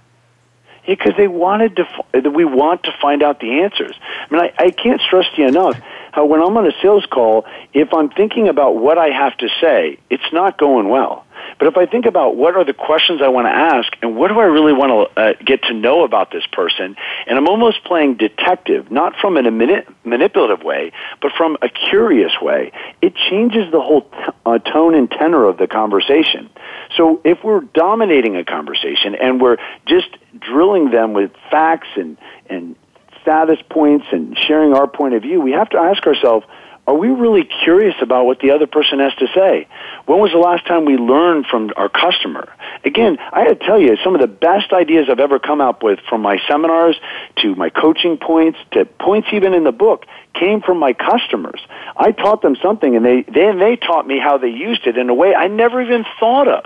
[0.87, 3.95] Because they wanted to, we want to find out the answers.
[4.01, 5.77] I mean, I, I can't stress to you enough
[6.13, 9.49] how when I'm on a sales call, if I'm thinking about what I have to
[9.61, 11.25] say, it's not going well.
[11.63, 14.33] But if I think about what are the questions I want to ask and what
[14.33, 16.97] do I really want to uh, get to know about this person,
[17.29, 22.33] and I'm almost playing detective, not from a mani- manipulative way, but from a curious
[22.43, 24.09] way, it changes the whole t-
[24.45, 26.51] uh, tone and tenor of the conversation.
[26.97, 30.09] So if we're dominating a conversation and we're just
[30.41, 32.19] drilling them with facts and,
[32.51, 32.75] and
[33.21, 36.45] status points and sharing our point of view, we have to ask ourselves,
[36.87, 39.69] are we really curious about what the other person has to say?
[40.07, 42.53] When was the last time we learned from our customer?
[42.85, 45.85] Again, I got to tell you, some of the best ideas I've ever come up
[45.85, 46.97] with from my seminars
[47.37, 51.61] to my coaching points to points even in the book came from my customers.
[51.97, 55.09] I taught them something and they, then they taught me how they used it in
[55.09, 56.65] a way I never even thought of.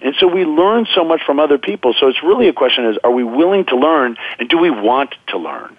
[0.00, 1.94] And so we learn so much from other people.
[1.98, 5.14] So it's really a question is, are we willing to learn and do we want
[5.28, 5.76] to learn?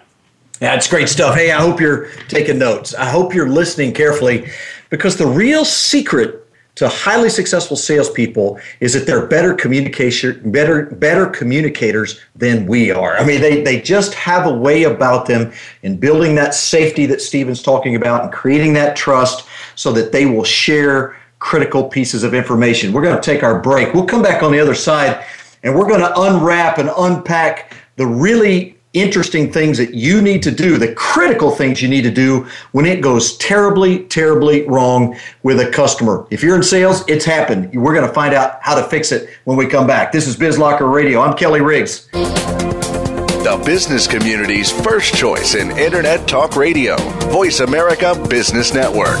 [0.64, 1.34] That's great stuff.
[1.34, 2.94] Hey, I hope you're taking notes.
[2.94, 4.48] I hope you're listening carefully
[4.88, 6.40] because the real secret
[6.76, 13.14] to highly successful salespeople is that they're better communication, better, better communicators than we are.
[13.16, 17.20] I mean, they, they just have a way about them in building that safety that
[17.20, 19.46] Steven's talking about and creating that trust
[19.76, 22.92] so that they will share critical pieces of information.
[22.92, 23.92] We're going to take our break.
[23.92, 25.26] We'll come back on the other side
[25.62, 30.50] and we're going to unwrap and unpack the really interesting things that you need to
[30.50, 35.60] do, the critical things you need to do when it goes terribly, terribly wrong with
[35.60, 36.26] a customer.
[36.30, 37.74] If you're in sales, it's happened.
[37.74, 40.12] We're going to find out how to fix it when we come back.
[40.12, 41.20] This is BizLocker Radio.
[41.20, 42.08] I'm Kelly Riggs.
[43.44, 46.96] The business community's first choice in Internet Talk Radio.
[47.30, 49.20] Voice America Business Network.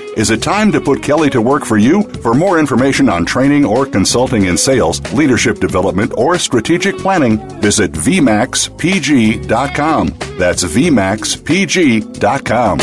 [0.17, 2.03] Is it time to put Kelly to work for you?
[2.03, 7.93] For more information on training or consulting in sales, leadership development, or strategic planning, visit
[7.93, 10.07] VMAXPG.com.
[10.37, 12.79] That's VMAXPG.com.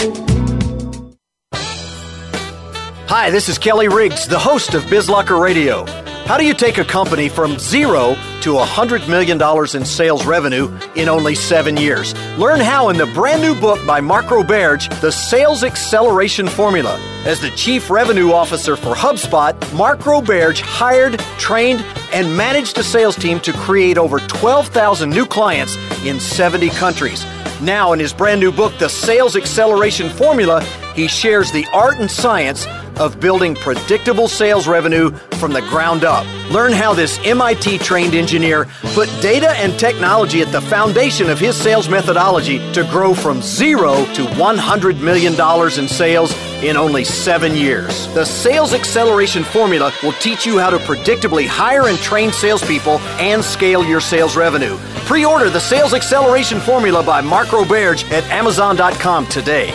[3.09, 5.85] Hi, this is Kelly Riggs, the host of BizLocker Radio.
[6.29, 9.41] How do you take a company from zero to $100 million
[9.75, 12.13] in sales revenue in only seven years?
[12.37, 17.01] Learn how in the brand new book by Mark Roberge, The Sales Acceleration Formula.
[17.25, 21.81] As the Chief Revenue Officer for HubSpot, Mark Roberge hired, trained,
[22.13, 27.25] and managed a sales team to create over 12,000 new clients in 70 countries.
[27.63, 30.63] Now, in his brand new book, The Sales Acceleration Formula,
[30.95, 32.67] he shares the art and science
[32.99, 36.27] of building predictable sales revenue from the ground up.
[36.51, 41.57] Learn how this MIT trained engineer put data and technology at the foundation of his
[41.57, 45.35] sales methodology to grow from zero to $100 million
[45.79, 48.07] in sales in only seven years.
[48.15, 53.45] The Sales Acceleration Formula will teach you how to predictably hire and train salespeople and
[53.45, 54.77] scale your sales revenue.
[55.07, 59.73] Pre order the Sales Acceleration Formula by Mark Roberge at Amazon.com today.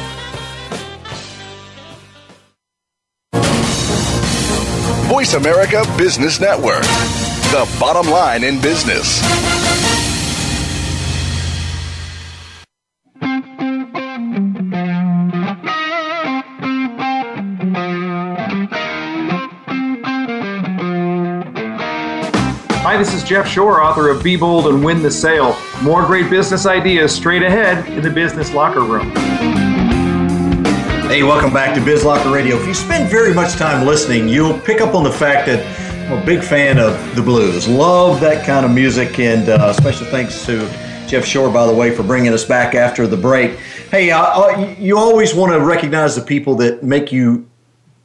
[5.24, 6.82] Voice America Business Network.
[6.82, 9.22] The bottom line in business.
[22.82, 25.56] Hi, this is Jeff Shore, author of Be Bold and Win the Sale.
[25.84, 29.63] More great business ideas straight ahead in the business locker room.
[31.14, 32.60] Hey, welcome back to BizLocker Radio.
[32.60, 35.64] If you spend very much time listening, you'll pick up on the fact that
[36.12, 37.68] I'm a big fan of the blues.
[37.68, 40.68] Love that kind of music, and uh, special thanks to
[41.06, 43.60] Jeff Shore, by the way, for bringing us back after the break.
[43.92, 47.48] Hey, uh, uh you always want to recognize the people that make you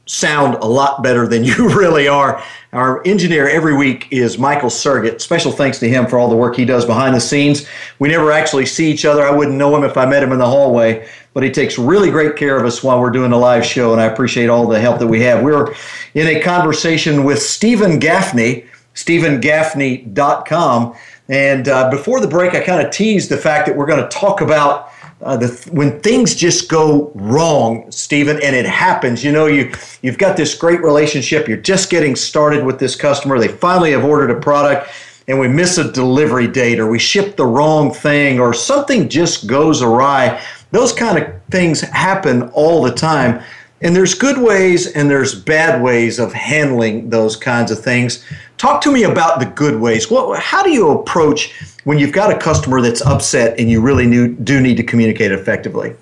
[0.09, 2.43] sound a lot better than you really are.
[2.73, 5.21] Our engineer every week is Michael Sergett.
[5.21, 7.67] Special thanks to him for all the work he does behind the scenes.
[7.99, 9.25] We never actually see each other.
[9.25, 12.11] I wouldn't know him if I met him in the hallway, but he takes really
[12.11, 14.79] great care of us while we're doing the live show, and I appreciate all the
[14.79, 15.43] help that we have.
[15.43, 15.73] We're
[16.13, 20.95] in a conversation with Steven Gaffney, stevengaffney.com.
[21.29, 24.09] And uh, before the break, I kind of teased the fact that we're going to
[24.09, 24.88] talk about
[25.21, 30.17] uh, the, when things just go wrong, Steven, and it happens, you know, you you've
[30.17, 31.47] got this great relationship.
[31.47, 33.37] You're just getting started with this customer.
[33.37, 34.89] They finally have ordered a product,
[35.27, 39.45] and we miss a delivery date, or we ship the wrong thing, or something just
[39.45, 40.41] goes awry.
[40.71, 43.43] Those kind of things happen all the time.
[43.81, 48.25] And there's good ways and there's bad ways of handling those kinds of things.
[48.57, 50.11] Talk to me about the good ways.
[50.11, 54.05] What, how do you approach when you've got a customer that's upset and you really
[54.05, 55.95] new, do need to communicate effectively?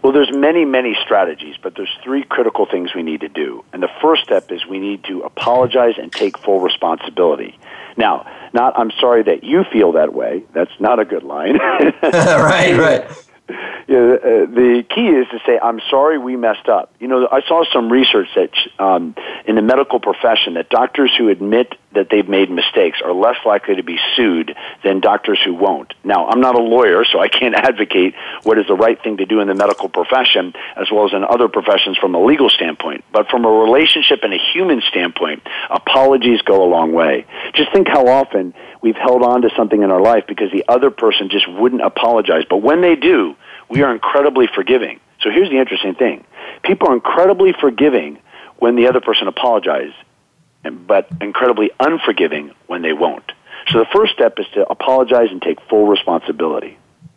[0.00, 3.62] Well, there's many, many strategies, but there's three critical things we need to do.
[3.74, 7.58] And the first step is we need to apologize and take full responsibility.
[7.98, 10.42] Now, not I'm sorry that you feel that way.
[10.54, 11.58] That's not a good line.
[12.02, 16.92] right, right you know, uh, the key is to say, "I'm sorry, we messed up."
[16.98, 19.14] You know, I saw some research that um,
[19.46, 23.76] in the medical profession that doctors who admit that they've made mistakes are less likely
[23.76, 25.94] to be sued than doctors who won't.
[26.02, 29.26] Now, I'm not a lawyer, so I can't advocate what is the right thing to
[29.26, 33.04] do in the medical profession as well as in other professions from a legal standpoint.
[33.12, 37.26] But from a relationship and a human standpoint, apologies go a long way.
[37.54, 40.90] Just think how often we've held on to something in our life because the other
[40.90, 42.44] person just wouldn't apologize.
[42.48, 43.34] But when they do,
[43.70, 45.00] we are incredibly forgiving.
[45.22, 46.22] So here's the interesting thing.
[46.62, 48.18] People are incredibly forgiving
[48.58, 49.94] when the other person apologizes,
[50.62, 53.32] but incredibly unforgiving when they won't.
[53.68, 56.76] So the first step is to apologize and take full responsibility.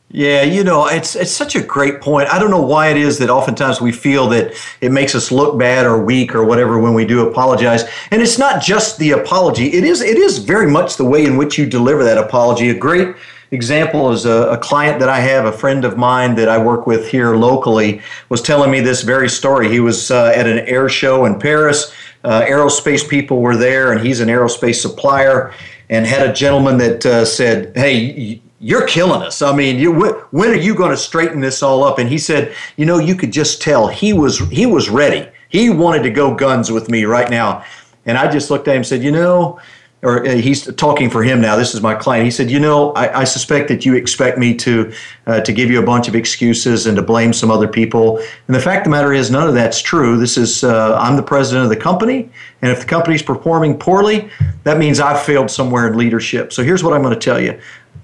[0.10, 2.30] Yeah, you know, it's it's such a great point.
[2.30, 5.60] I don't know why it is that oftentimes we feel that it makes us look
[5.60, 7.84] bad or weak or whatever when we do apologize.
[8.10, 9.74] And it's not just the apology.
[9.74, 12.70] It is it is very much the way in which you deliver that apology.
[12.70, 13.18] A great
[13.52, 16.88] example is a, a client that I have, a friend of mine that I work
[16.88, 19.68] with here locally, was telling me this very story.
[19.70, 21.94] He was uh, at an air show in Paris.
[22.24, 25.54] Uh, aerospace people were there, and he's an aerospace supplier
[25.90, 29.42] and had a gentleman that uh, said, "Hey, you're killing us.
[29.42, 29.92] I mean, you,
[30.32, 32.00] when are you going to straighten this all up?
[32.00, 35.30] And he said, you know, you could just tell he was he was ready.
[35.50, 37.64] He wanted to go guns with me right now.
[38.06, 39.60] And I just looked at him and said, you know,
[40.04, 41.56] or uh, he's talking for him now.
[41.56, 42.26] This is my client.
[42.26, 44.94] He said, "You know, I, I suspect that you expect me to
[45.26, 48.20] uh, to give you a bunch of excuses and to blame some other people.
[48.20, 50.18] And the fact of the matter is, none of that's true.
[50.18, 52.30] This is uh, I'm the president of the company,
[52.62, 54.30] and if the company's performing poorly,
[54.64, 56.54] that means I've failed somewhere in leadership.
[56.54, 57.60] So here's what I'm going to tell you.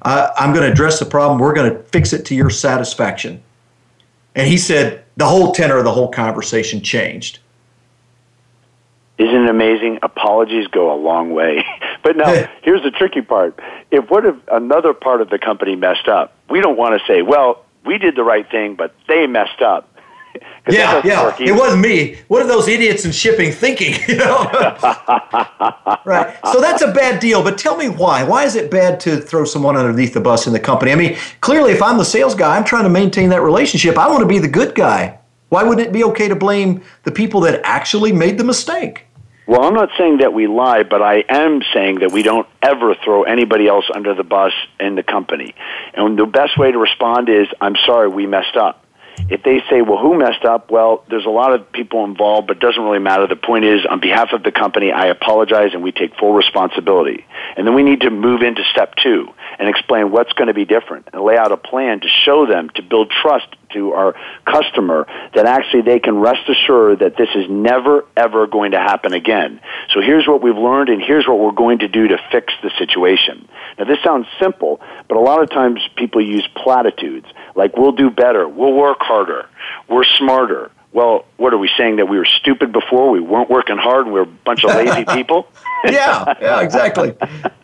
[0.05, 1.39] I'm going to address the problem.
[1.39, 3.43] We're going to fix it to your satisfaction."
[4.35, 7.39] And he said the whole tenor of the whole conversation changed.
[9.17, 9.99] Isn't it amazing?
[10.01, 11.63] Apologies go a long way.
[12.03, 13.59] but now, here's the tricky part.
[13.91, 16.35] If what if another part of the company messed up?
[16.49, 19.89] We don't want to say, well, we did the right thing, but they messed up.
[20.69, 21.35] Yeah, yeah.
[21.39, 22.17] It wasn't me.
[22.27, 23.95] What are those idiots in shipping thinking?
[24.13, 24.43] You know,
[26.05, 26.37] right?
[26.51, 27.41] So that's a bad deal.
[27.41, 28.23] But tell me why?
[28.23, 30.91] Why is it bad to throw someone underneath the bus in the company?
[30.91, 33.97] I mean, clearly, if I'm the sales guy, I'm trying to maintain that relationship.
[33.97, 35.19] I want to be the good guy.
[35.49, 39.05] Why wouldn't it be okay to blame the people that actually made the mistake?
[39.45, 42.95] Well, I'm not saying that we lie, but I am saying that we don't ever
[43.03, 45.53] throw anybody else under the bus in the company.
[45.93, 48.82] And the best way to respond is, I'm sorry, we messed up.
[49.29, 50.71] If they say, well, who messed up?
[50.71, 53.27] Well, there's a lot of people involved, but it doesn't really matter.
[53.27, 57.25] The point is, on behalf of the company, I apologize and we take full responsibility.
[57.55, 59.27] And then we need to move into step two
[59.59, 62.69] and explain what's going to be different and lay out a plan to show them,
[62.75, 64.15] to build trust to our
[64.45, 69.13] customer that actually they can rest assured that this is never ever going to happen
[69.13, 69.59] again.
[69.93, 72.71] So here's what we've learned and here's what we're going to do to fix the
[72.77, 73.47] situation.
[73.77, 78.09] Now this sounds simple, but a lot of times people use platitudes like we'll do
[78.09, 79.47] better, we'll work harder,
[79.89, 80.71] we're smarter.
[80.91, 83.09] Well, what are we saying that we were stupid before?
[83.09, 84.05] We weren't working hard.
[84.05, 85.47] We were a bunch of lazy people.
[85.85, 87.15] yeah, yeah, exactly.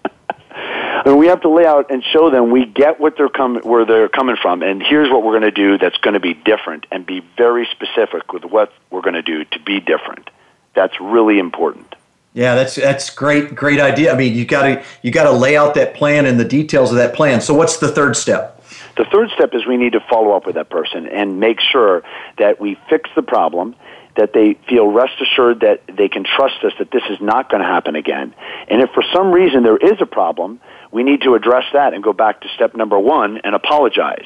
[1.06, 3.86] And we have to lay out and show them we get what they're coming, where
[3.86, 6.86] they're coming from, and here's what we're going to do that's going to be different,
[6.92, 10.30] and be very specific with what we're going to do to be different.
[10.74, 11.96] That's really important.
[12.34, 14.14] Yeah, that's that's great, great idea.
[14.14, 16.92] I mean, you got to you got to lay out that plan and the details
[16.92, 17.42] of that plan.
[17.42, 18.64] So, what's the third step?
[18.98, 22.04] The third step is we need to follow up with that person and make sure
[22.38, 23.76] that we fix the problem
[24.16, 27.62] that they feel rest assured that they can trust us that this is not going
[27.62, 28.34] to happen again.
[28.68, 30.60] And if for some reason there is a problem,
[30.92, 34.26] we need to address that and go back to step number one and apologize.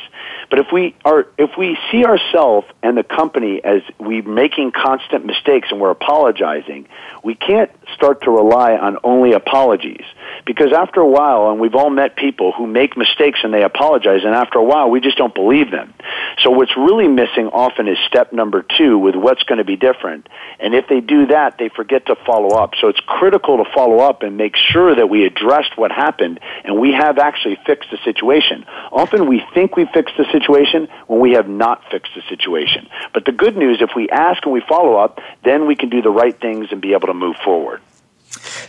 [0.50, 5.26] But if we are, if we see ourselves and the company as we making constant
[5.26, 6.88] mistakes and we're apologizing,
[7.24, 10.06] we can't start to rely on only apologies.
[10.46, 14.22] Because after a while, and we've all met people who make mistakes and they apologize,
[14.24, 15.94] and after a while, we just don't believe them.
[16.40, 20.28] So what's really missing often is step number two with what's going to be different.
[20.60, 22.74] And if they do that, they forget to follow up.
[22.80, 26.80] So it's critical to follow up and make sure that we addressed what happened and
[26.80, 28.66] we have actually fixed the situation.
[28.92, 32.88] Often we think we fixed the situation when we have not fixed the situation.
[33.14, 36.02] But the good news, if we ask and we follow up, then we can do
[36.02, 37.82] the right things and be able to move forward.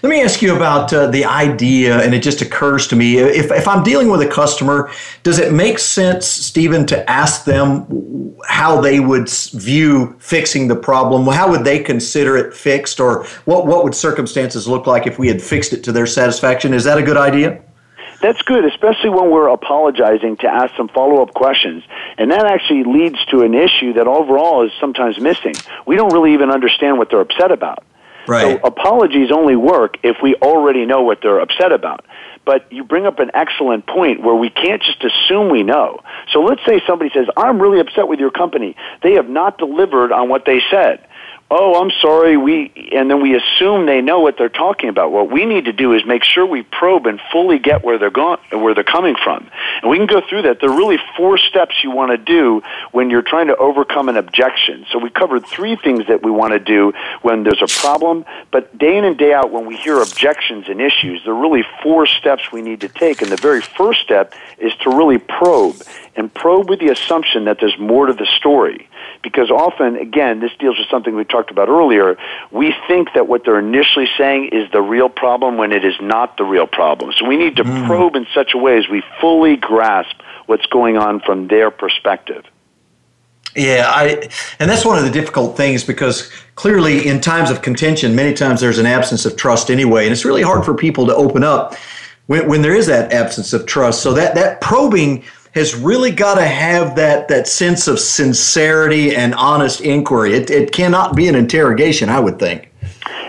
[0.02, 3.50] Let me ask you about uh, the idea, and it just occurs to me if,
[3.50, 4.90] if I'm dealing with a customer,
[5.22, 11.26] does it make sense, Steven, to ask them how they would view fixing the problem?
[11.26, 15.28] How would they consider it fixed, or what, what would circumstances look like if we
[15.28, 16.74] had fixed it to their satisfaction?
[16.74, 17.62] Is that a good idea?
[18.24, 21.84] That's good, especially when we're apologizing to ask some follow up questions.
[22.16, 25.52] And that actually leads to an issue that overall is sometimes missing.
[25.84, 27.84] We don't really even understand what they're upset about.
[28.26, 28.58] Right.
[28.58, 32.06] So apologies only work if we already know what they're upset about.
[32.46, 36.00] But you bring up an excellent point where we can't just assume we know.
[36.32, 38.74] So let's say somebody says, I'm really upset with your company.
[39.02, 41.06] They have not delivered on what they said
[41.56, 45.12] oh, I'm sorry, we, and then we assume they know what they're talking about.
[45.12, 48.10] What we need to do is make sure we probe and fully get where they're
[48.10, 49.48] going, where they're coming from.
[49.80, 50.58] And we can go through that.
[50.60, 54.16] There are really four steps you want to do when you're trying to overcome an
[54.16, 54.84] objection.
[54.90, 56.92] So we covered three things that we want to do
[57.22, 60.80] when there's a problem, but day in and day out when we hear objections and
[60.80, 63.22] issues, there are really four steps we need to take.
[63.22, 65.76] And the very first step is to really probe
[66.16, 68.88] and probe with the assumption that there's more to the story
[69.24, 72.16] because often, again, this deals with something we talked about earlier.
[72.52, 76.36] We think that what they're initially saying is the real problem when it is not
[76.36, 77.12] the real problem.
[77.18, 77.86] So we need to mm.
[77.86, 80.14] probe in such a way as we fully grasp
[80.46, 82.44] what's going on from their perspective.
[83.56, 88.14] Yeah, I, and that's one of the difficult things because clearly, in times of contention,
[88.14, 91.14] many times there's an absence of trust anyway, and it's really hard for people to
[91.14, 91.74] open up
[92.26, 94.02] when, when there is that absence of trust.
[94.02, 95.22] So that that probing
[95.54, 100.34] has really got to have that that sense of sincerity and honest inquiry.
[100.34, 102.70] It, it cannot be an interrogation, I would think.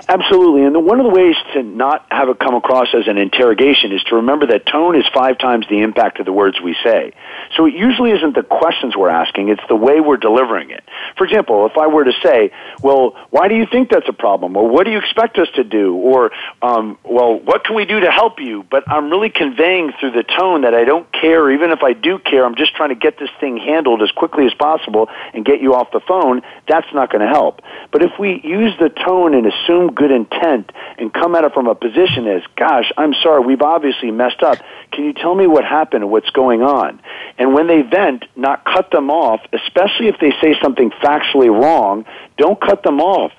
[0.07, 0.63] Absolutely.
[0.63, 4.03] And one of the ways to not have it come across as an interrogation is
[4.03, 7.11] to remember that tone is five times the impact of the words we say.
[7.57, 10.83] So it usually isn't the questions we're asking, it's the way we're delivering it.
[11.17, 12.51] For example, if I were to say,
[12.83, 14.55] well, why do you think that's a problem?
[14.55, 15.95] Or what do you expect us to do?
[15.95, 16.31] Or,
[16.61, 18.63] um, well, what can we do to help you?
[18.69, 22.19] But I'm really conveying through the tone that I don't care, even if I do
[22.19, 25.61] care, I'm just trying to get this thing handled as quickly as possible and get
[25.61, 26.43] you off the phone.
[26.67, 27.61] That's not going to help.
[27.91, 31.67] But if we use the tone and assume good intent and come at it from
[31.67, 34.59] a position as, gosh, I'm sorry, we've obviously messed up.
[34.91, 37.01] Can you tell me what happened what's going on?
[37.37, 42.05] And when they vent, not cut them off, especially if they say something factually wrong,
[42.37, 43.31] don't cut them off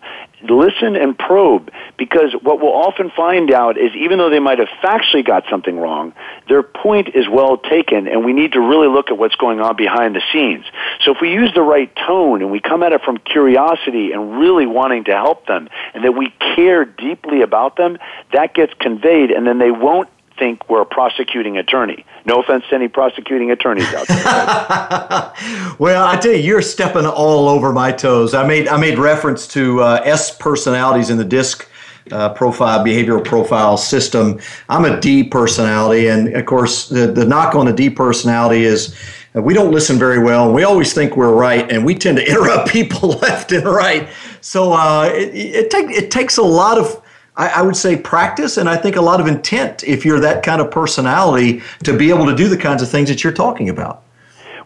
[0.51, 4.69] listen and probe because what we'll often find out is even though they might have
[4.83, 6.13] factually got something wrong,
[6.49, 9.77] their point is well taken and we need to really look at what's going on
[9.77, 10.65] behind the scenes.
[11.03, 14.39] So if we use the right tone and we come at it from curiosity and
[14.39, 17.99] really wanting to help them and that we care deeply about them,
[18.33, 20.09] that gets conveyed and then they won't
[20.39, 22.05] think we're a prosecuting attorney.
[22.25, 25.77] No offense to any prosecuting attorneys out there.
[25.79, 28.35] well, I tell you, you're stepping all over my toes.
[28.35, 31.69] I made I made reference to uh, S personalities in the DISC.
[32.13, 34.39] Uh, profile behavioral profile system.
[34.69, 38.95] I'm a D personality, and of course, the, the knock on a D personality is
[39.35, 40.53] we don't listen very well.
[40.53, 44.09] We always think we're right, and we tend to interrupt people left and right.
[44.41, 47.03] So uh, it, it, take, it takes a lot of
[47.37, 50.43] I, I, would say practice and I think a lot of intent if you're that
[50.43, 53.69] kind of personality to be able to do the kinds of things that you're talking
[53.69, 54.03] about.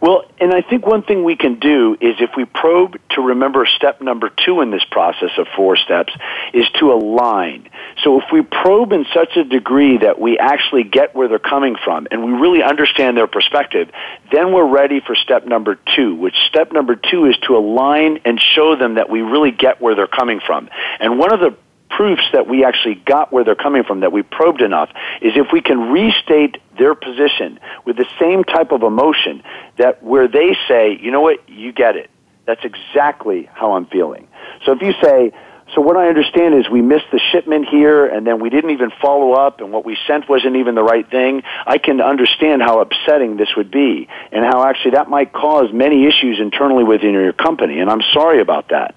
[0.01, 3.67] Well, and I think one thing we can do is if we probe to remember
[3.67, 6.15] step number two in this process of four steps
[6.55, 7.69] is to align.
[8.03, 11.77] So if we probe in such a degree that we actually get where they're coming
[11.85, 13.91] from and we really understand their perspective,
[14.33, 18.41] then we're ready for step number two, which step number two is to align and
[18.41, 20.71] show them that we really get where they're coming from.
[20.99, 21.55] And one of the
[22.01, 24.89] proofs that we actually got where they're coming from, that we probed enough,
[25.21, 29.43] is if we can restate their position with the same type of emotion
[29.77, 32.09] that where they say, you know what, you get it.
[32.47, 34.29] That's exactly how I'm feeling.
[34.65, 35.33] So if you say,
[35.75, 38.91] so what I understand is we missed the shipment here and then we didn't even
[39.03, 41.43] follow up and what we sent wasn't even the right thing.
[41.67, 46.07] I can understand how upsetting this would be and how actually that might cause many
[46.07, 48.95] issues internally within your company and I'm sorry about that.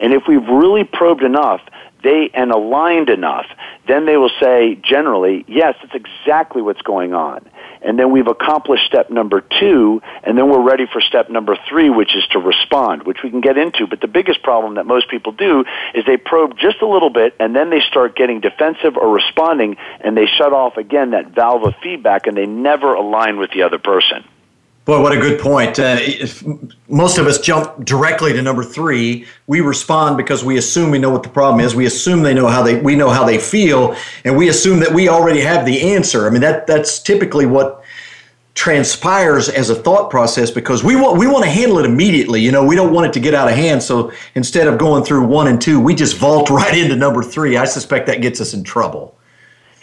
[0.00, 1.60] And if we've really probed enough,
[2.04, 3.46] they and aligned enough,
[3.88, 7.44] then they will say generally, yes, it's exactly what's going on.
[7.82, 11.90] And then we've accomplished step number two, and then we're ready for step number three,
[11.90, 13.86] which is to respond, which we can get into.
[13.86, 17.34] But the biggest problem that most people do is they probe just a little bit,
[17.40, 21.64] and then they start getting defensive or responding, and they shut off again that valve
[21.64, 24.24] of feedback, and they never align with the other person.
[24.84, 25.78] Boy, what a good point.
[25.78, 25.98] Uh,
[26.88, 29.26] most of us jump directly to number three.
[29.46, 31.74] We respond because we assume we know what the problem is.
[31.74, 34.92] We assume they know how they we know how they feel, and we assume that
[34.92, 36.26] we already have the answer.
[36.26, 37.82] I mean, that that's typically what
[38.54, 42.42] transpires as a thought process because we want we want to handle it immediately.
[42.42, 43.82] You know, we don't want it to get out of hand.
[43.82, 47.56] So instead of going through one and two, we just vault right into number three.
[47.56, 49.16] I suspect that gets us in trouble.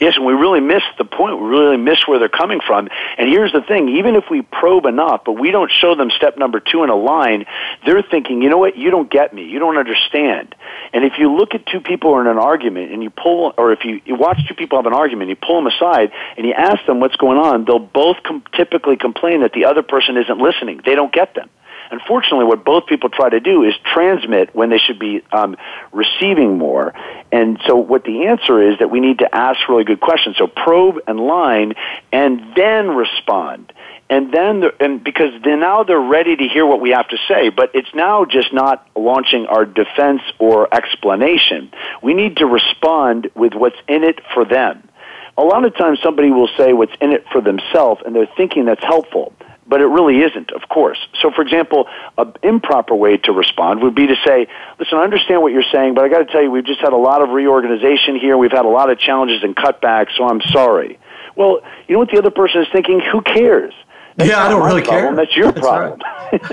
[0.02, 1.40] Yes, and we really miss the point.
[1.40, 2.90] We really miss where they're coming from.
[3.20, 6.40] And here's the thing, even if we probe enough, but we don't show them step
[6.40, 7.46] number two in a line,
[7.86, 9.44] they're thinking, you know what, you don't get me.
[9.44, 10.56] You don't understand.
[10.92, 13.86] And if you look at two people in an argument and you pull, or if
[13.86, 16.84] you, you watch two people have an argument, you pull them aside and you ask
[16.88, 20.82] them what's going on, they'll both com- typically complain that the other person isn't listening.
[20.84, 21.48] They don't get them.
[21.90, 25.58] Unfortunately, what both people try to do is transmit when they should be um,
[25.92, 26.94] receiving more.
[27.32, 30.38] And so, what the answer is that we need to ask really good questions.
[30.38, 31.74] So, probe and line,
[32.12, 33.74] and then respond.
[34.10, 37.48] And then, and because then now they're ready to hear what we have to say,
[37.48, 41.72] but it's now just not launching our defense or explanation.
[42.04, 44.90] We need to respond with what's in it for them.
[45.38, 48.66] A lot of times somebody will say what's in it for themselves and they're thinking
[48.66, 49.34] that's helpful
[49.72, 50.98] but it really isn't, of course.
[51.22, 54.48] So, for example, an improper way to respond would be to say,
[54.78, 56.92] listen, I understand what you're saying, but I got to tell you, we've just had
[56.92, 58.38] a lot of reorganization here.
[58.38, 61.00] We've had a lot of challenges and cutbacks, so I'm sorry.
[61.38, 63.00] Well, you know what the other person is thinking?
[63.14, 63.74] Who cares?
[64.18, 65.16] That's yeah, I don't really problem.
[65.16, 65.26] care.
[65.26, 66.02] That's your That's problem.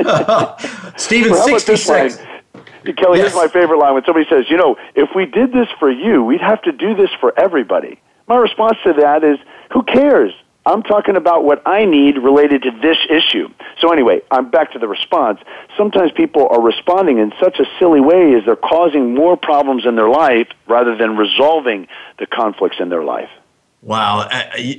[0.06, 0.96] Right.
[1.00, 2.18] Steven, well, 66.
[2.96, 3.32] Kelly, yes.
[3.32, 6.22] here's my favorite line when somebody says, you know, if we did this for you,
[6.22, 8.00] we'd have to do this for everybody.
[8.28, 9.38] My response to that is,
[9.72, 10.32] who cares?
[10.68, 13.48] I'm talking about what I need related to this issue.
[13.80, 15.40] So anyway, I'm back to the response.
[15.78, 19.96] Sometimes people are responding in such a silly way as they're causing more problems in
[19.96, 21.88] their life rather than resolving
[22.18, 23.30] the conflicts in their life.
[23.80, 24.28] Wow,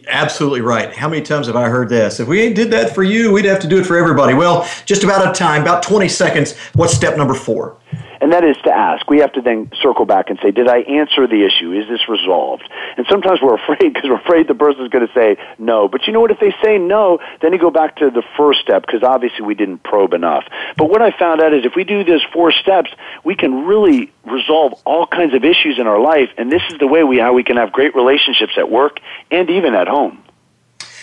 [0.08, 0.94] absolutely right.
[0.94, 2.20] How many times have I heard this?
[2.20, 4.36] If we did that for you, we'd have to do it for everybody.
[4.36, 6.56] Well, just about out of time, about 20 seconds.
[6.76, 7.78] What's step number four?
[8.22, 9.10] And that is to ask.
[9.10, 11.72] We have to then circle back and say, did I answer the issue?
[11.72, 12.70] Is this resolved?
[12.98, 15.88] And sometimes we're afraid because we're afraid the person's going to say no.
[15.88, 16.32] But you know what?
[16.32, 19.56] If they say no, then you go back to the first step because obviously we
[19.56, 20.44] didn't probe enough.
[20.78, 22.92] But what I found out is if we do those four steps,
[23.24, 26.30] we can really resolve all kinds of issues in our life.
[26.38, 29.00] And this is the way we, how we can have great relationships at work
[29.32, 30.24] and even at home.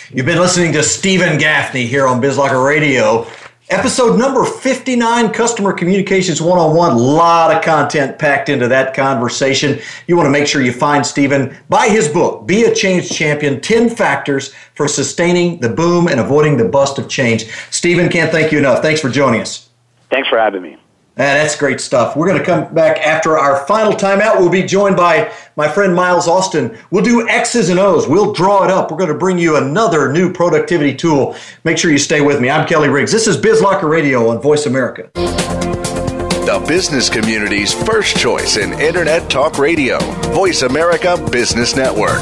[0.09, 3.27] You've been listening to Steven Gaffney here on BizLocker Radio.
[3.69, 6.91] Episode number 59, Customer Communications 101.
[6.91, 9.81] A lot of content packed into that conversation.
[10.07, 11.53] You want to make sure you find Steven.
[11.67, 16.55] Buy his book, Be a Change Champion 10 Factors for Sustaining the Boom and Avoiding
[16.55, 17.45] the Bust of Change.
[17.69, 18.81] Steven, can't thank you enough.
[18.81, 19.67] Thanks for joining us.
[20.09, 20.77] Thanks for having me.
[21.17, 22.15] Eh, that's great stuff.
[22.15, 24.39] We're going to come back after our final timeout.
[24.39, 26.77] We'll be joined by my friend Miles Austin.
[26.91, 28.07] We'll do X's and O's.
[28.07, 28.91] We'll draw it up.
[28.91, 31.35] We're going to bring you another new productivity tool.
[31.63, 32.51] Make sure you stay with me.
[32.51, 33.11] I'm Kelly Riggs.
[33.11, 35.09] This is BizLocker Radio on Voice America.
[35.15, 39.97] The business community's first choice in Internet Talk Radio.
[40.33, 42.21] Voice America Business Network.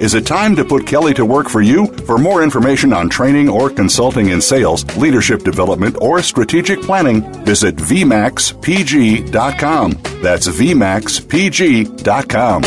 [0.00, 1.88] Is it time to put Kelly to work for you?
[2.06, 7.74] For more information on training or consulting in sales, leadership development, or strategic planning, visit
[7.74, 9.90] VMAXPG.com.
[10.22, 12.62] That's VMAXPG.com.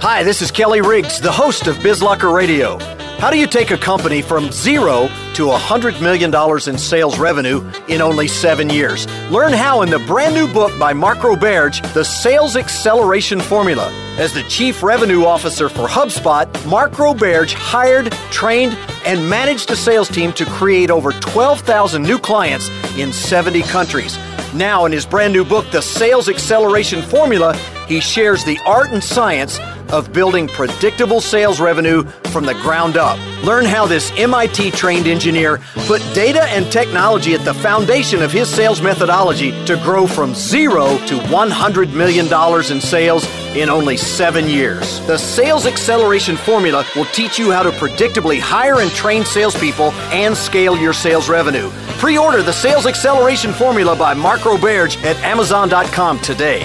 [0.00, 2.78] Hi, this is Kelly Riggs, the host of BizLocker Radio.
[3.22, 6.34] How do you take a company from zero to $100 million
[6.68, 9.06] in sales revenue in only seven years?
[9.30, 13.92] Learn how in the brand new book by Mark Roberge, The Sales Acceleration Formula.
[14.18, 20.08] As the Chief Revenue Officer for HubSpot, Mark Roberge hired, trained, and managed a sales
[20.08, 24.18] team to create over 12,000 new clients in 70 countries.
[24.54, 27.56] Now, in his brand new book, The Sales Acceleration Formula,
[27.88, 29.58] he shares the art and science
[29.90, 33.18] of building predictable sales revenue from the ground up.
[33.44, 38.48] Learn how this MIT trained engineer put data and technology at the foundation of his
[38.48, 42.26] sales methodology to grow from zero to $100 million
[42.72, 43.24] in sales
[43.56, 45.00] in only seven years.
[45.06, 50.36] The Sales Acceleration Formula will teach you how to predictably hire and train salespeople and
[50.36, 51.70] scale your sales revenue.
[51.98, 56.64] Pre order the Sales Acceleration Formula by Mark Roberge at Amazon.com today.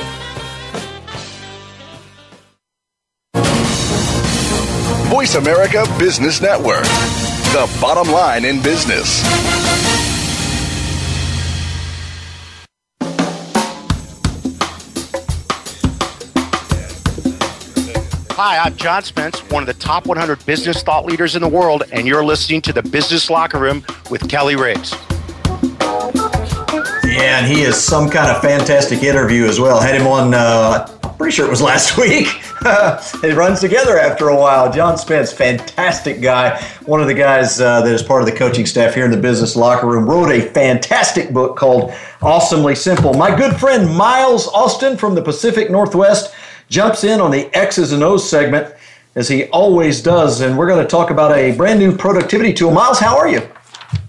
[5.10, 9.24] Voice America Business Network, the bottom line in business.
[18.40, 21.86] Hi, I'm John Spence, one of the top 100 business thought leaders in the world,
[21.92, 24.94] and you're listening to the Business Locker Room with Kelly Riggs.
[27.04, 29.82] Yeah, and he is some kind of fantastic interview as well.
[29.82, 30.86] Had him on, uh,
[31.18, 32.28] pretty sure it was last week.
[33.24, 34.72] it runs together after a while.
[34.72, 36.62] John Spence, fantastic guy.
[36.86, 39.18] One of the guys uh, that is part of the coaching staff here in the
[39.18, 43.16] business locker room, wrote a fantastic book called Awesomely Simple.
[43.16, 46.36] My good friend Miles Austin from the Pacific Northwest
[46.70, 48.74] jumps in on the X's and O's segment
[49.16, 50.42] as he always does.
[50.42, 52.72] And we're going to talk about a brand new productivity tool.
[52.72, 53.48] Miles, how are you?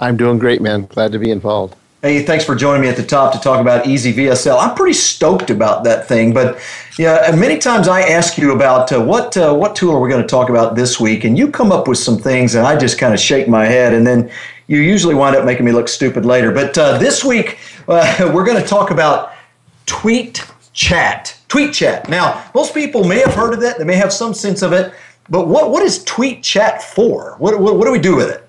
[0.00, 0.86] I'm doing great, man.
[0.86, 1.76] Glad to be involved.
[2.00, 4.56] Hey, thanks for joining me at the top to talk about EasyVSL.
[4.56, 6.60] I'm pretty stoked about that thing, but
[6.96, 10.22] yeah, many times I ask you about uh, what uh, what tool are we going
[10.22, 12.98] to talk about this week, and you come up with some things, and I just
[12.98, 14.30] kind of shake my head, and then
[14.68, 16.52] you usually wind up making me look stupid later.
[16.52, 19.32] But uh, this week uh, we're going to talk about
[19.86, 21.37] Tweet Chat.
[21.48, 22.08] Tweet Chat.
[22.08, 24.92] Now, most people may have heard of that; they may have some sense of it,
[25.28, 27.34] but what what is Tweet Chat for?
[27.38, 28.44] What what, what do we do with it?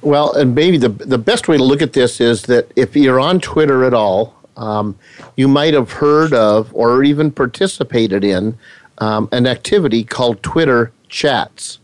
[0.00, 3.20] Well, and maybe the the best way to look at this is that if you're
[3.20, 4.96] on Twitter at all, um,
[5.36, 8.58] you might have heard of or even participated in
[8.98, 11.78] um, an activity called Twitter Chats.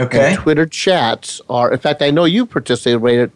[0.00, 0.30] Okay.
[0.30, 3.30] And Twitter Chats are, in fact, I know you participated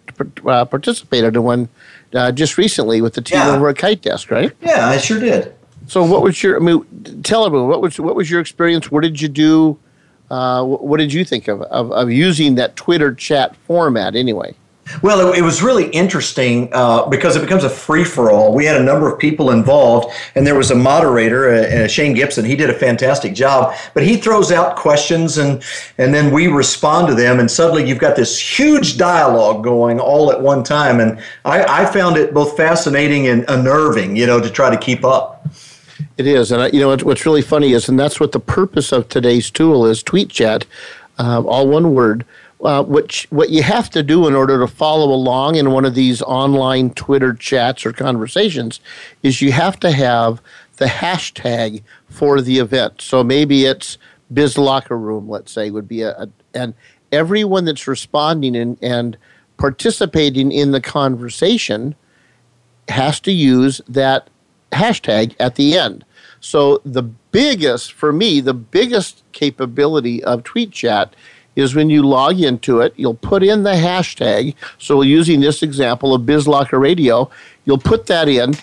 [0.45, 1.69] uh, participated in one
[2.12, 3.55] uh, just recently with the team Yeah.
[3.55, 4.53] over at Kite Desk, right?
[4.61, 5.55] Yeah, I sure did.
[5.89, 6.57] So, what was your?
[6.57, 8.91] I mean, tell everyone what was what was your experience?
[8.91, 9.78] What did you do?
[10.30, 14.55] Uh, what did you think of, of of using that Twitter chat format anyway?
[15.03, 18.55] Well, it, it was really interesting uh, because it becomes a free for all.
[18.55, 22.14] We had a number of people involved, and there was a moderator, uh, uh, Shane
[22.14, 22.45] Gibson.
[22.45, 25.62] He did a fantastic job, but he throws out questions, and
[25.97, 30.30] and then we respond to them, and suddenly you've got this huge dialogue going all
[30.30, 31.01] at one time.
[31.01, 35.03] And I, I found it both fascinating and unnerving, you know, to try to keep
[35.03, 35.47] up.
[36.19, 39.09] It is, and you know what's really funny is, and that's what the purpose of
[39.09, 40.66] today's tool is: Tweet Chat,
[41.19, 42.27] uh, all one word
[42.62, 45.95] uh, which what you have to do in order to follow along in one of
[45.95, 48.81] these online Twitter chats or conversations
[49.23, 50.43] is you have to have
[50.77, 53.01] the hashtag for the event.
[53.01, 53.99] So maybe it's
[54.33, 56.75] Biz Locker Room, let's say, would be a, a and
[57.12, 59.16] everyone that's responding and, and
[59.57, 61.95] participating in the conversation
[62.89, 64.29] has to use that
[64.73, 66.05] hashtag at the end.
[66.41, 71.14] So the biggest, for me, the biggest capability of Tweet Chat
[71.57, 74.55] is when you log into it, you'll put in the hashtag.
[74.78, 77.30] So, using this example of BizLocker Radio,
[77.64, 78.55] you'll put that in,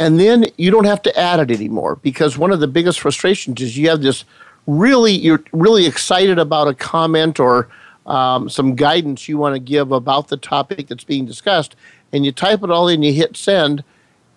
[0.00, 3.60] and then you don't have to add it anymore because one of the biggest frustrations
[3.60, 4.24] is you have this
[4.66, 7.68] really, you're really excited about a comment or
[8.06, 11.76] um, some guidance you want to give about the topic that's being discussed,
[12.14, 13.84] and you type it all in, you hit send,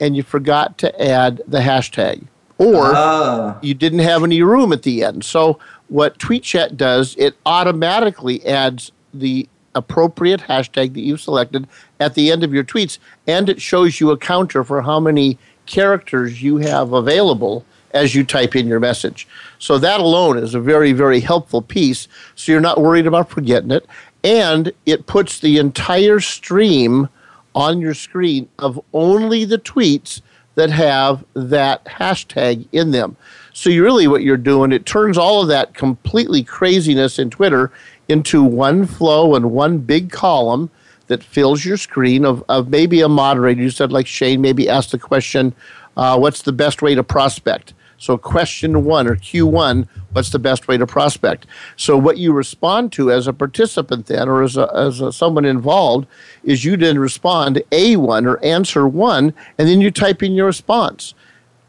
[0.02, 2.28] and you forgot to add the hashtag.
[2.62, 3.58] Or ah.
[3.64, 5.26] you didn't have any room at the end.
[5.26, 5.58] So
[5.88, 11.68] what TweetChat does, it automatically adds the appropriate hashtag that you've selected
[12.00, 15.40] at the end of your tweets, and it shows you a counter for how many
[15.66, 19.28] characters you have available as you type in your message.
[19.58, 22.08] So that alone is a very, very helpful piece.
[22.36, 23.88] So you're not worried about forgetting it.
[24.24, 27.10] And it puts the entire stream
[27.56, 30.22] on your screen of only the tweets
[30.62, 33.18] that have that hashtag in them.
[33.52, 37.72] So you really what you're doing, it turns all of that completely craziness in Twitter
[38.08, 40.70] into one flow and one big column
[41.08, 43.60] that fills your screen of, of maybe a moderator.
[43.60, 45.56] You said like Shane maybe asked the question,
[45.98, 47.74] uh, what's the best way to prospect?
[48.02, 51.46] So question one or Q1, what's the best way to prospect?
[51.76, 55.46] So what you respond to as a participant then, or as, a, as a, someone
[55.46, 56.08] involved,
[56.44, 61.14] is you then respond A1 or answer one, and then you type in your response.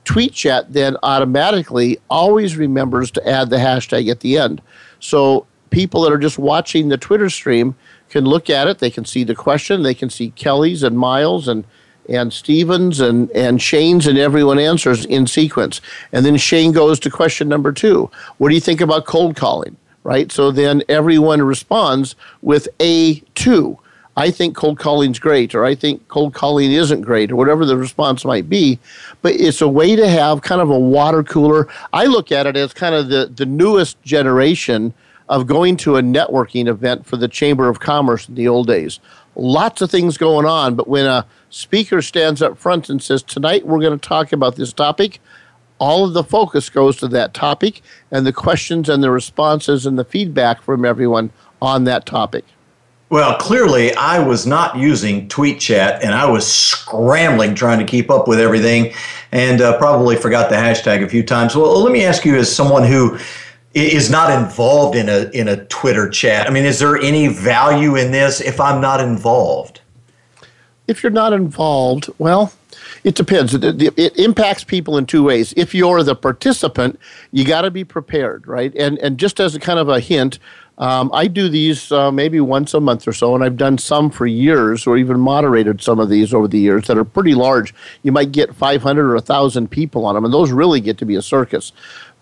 [0.07, 4.63] TweetChat then automatically always remembers to add the hashtag at the end.
[5.01, 7.77] So people that are just watching the Twitter stream
[8.09, 8.79] can look at it.
[8.79, 9.83] They can see the question.
[9.83, 11.67] They can see Kelly's and Miles and
[12.09, 15.81] and Stevens and, and Shane's and everyone answers in sequence.
[16.13, 18.11] And then Shane goes to question number two.
[18.39, 19.77] What do you think about cold calling?
[20.05, 20.33] Right?
[20.33, 23.79] So then everyone responds with A2.
[24.17, 27.79] I think cold calling's great, or I think cold calling isn't great, or whatever the
[27.79, 28.79] response might be.
[29.23, 31.69] But it's a way to have kind of a water cooler.
[31.93, 34.93] I look at it as kind of the, the newest generation
[35.33, 39.01] of going to a networking event for the Chamber of Commerce in the old days.
[39.35, 43.67] Lots of things going on, but when a speaker stands up front and says, Tonight
[43.67, 45.21] we're going to talk about this topic,
[45.79, 47.81] all of the focus goes to that topic
[48.11, 52.45] and the questions and the responses and the feedback from everyone on that topic.
[53.09, 58.29] Well, clearly, I was not using TweetChat and I was scrambling trying to keep up
[58.29, 58.93] with everything
[59.33, 61.57] and uh, probably forgot the hashtag a few times.
[61.57, 63.19] Well, let me ask you, as someone who
[63.75, 67.97] is not involved in a, in a Twitter chat, I mean, is there any value
[67.97, 69.81] in this if I'm not involved?
[70.89, 72.53] If you're not involved, well,
[73.05, 73.55] it depends.
[73.55, 75.55] It, it, impacts people in two ways.
[75.57, 76.99] If you're the participant,
[77.31, 78.75] you got to be prepared, right?
[78.75, 80.39] And and just as a kind of a hint,
[80.79, 84.11] um, I do these uh, maybe once a month or so, and I've done some
[84.11, 87.75] for years, or even moderated some of these over the years that are pretty large.
[88.03, 91.15] You might get 500 or 1,000 people on them, and those really get to be
[91.15, 91.73] a circus.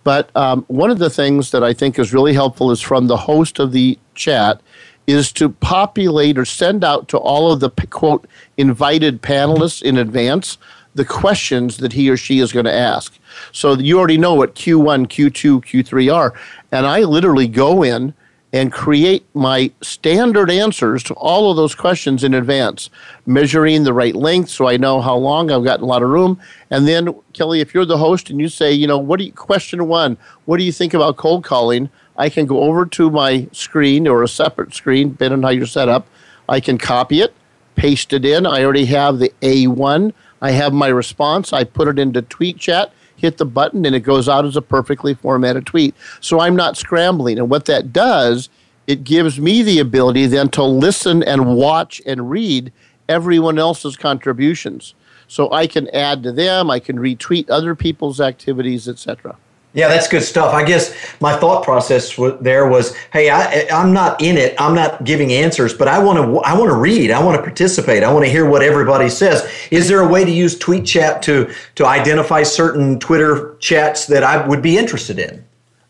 [0.03, 3.17] But um, one of the things that I think is really helpful is from the
[3.17, 4.61] host of the chat
[5.07, 8.27] is to populate or send out to all of the quote
[8.57, 10.59] invited panelists in advance
[10.95, 13.19] the questions that he or she is going to ask.
[13.53, 16.35] So you already know what Q1, Q2, Q3 are.
[16.73, 18.15] And I literally go in
[18.53, 22.91] and create my standard answers to all of those questions in advance,
[23.27, 26.41] measuring the right length so I know how long I've got a lot of room.
[26.71, 29.33] And then, Kelly, if you're the host and you say, you know, what do you,
[29.33, 31.91] question one, what do you think about cold calling?
[32.17, 35.67] I can go over to my screen or a separate screen, depending on how you're
[35.67, 36.07] set up.
[36.49, 37.33] I can copy it,
[37.77, 38.47] paste it in.
[38.47, 40.13] I already have the A1.
[40.43, 41.53] I have my response.
[41.53, 44.63] I put it into Tweet Chat hit the button and it goes out as a
[44.63, 45.95] perfectly formatted tweet.
[46.21, 47.39] So I'm not scrambling.
[47.39, 48.49] And what that does,
[48.87, 52.73] it gives me the ability then to listen and watch and read
[53.09, 54.95] everyone else's contributions.
[55.29, 59.37] So I can add to them, I can retweet other people's activities, etc.
[59.73, 60.53] Yeah, that's good stuff.
[60.53, 64.61] I guess my thought process there was, hey, I, I'm not in it.
[64.61, 66.39] I'm not giving answers, but I want to.
[66.41, 67.13] I want to read.
[67.13, 68.03] I want to participate.
[68.03, 69.49] I want to hear what everybody says.
[69.71, 74.25] Is there a way to use Tweet Chat to to identify certain Twitter chats that
[74.25, 75.45] I would be interested in?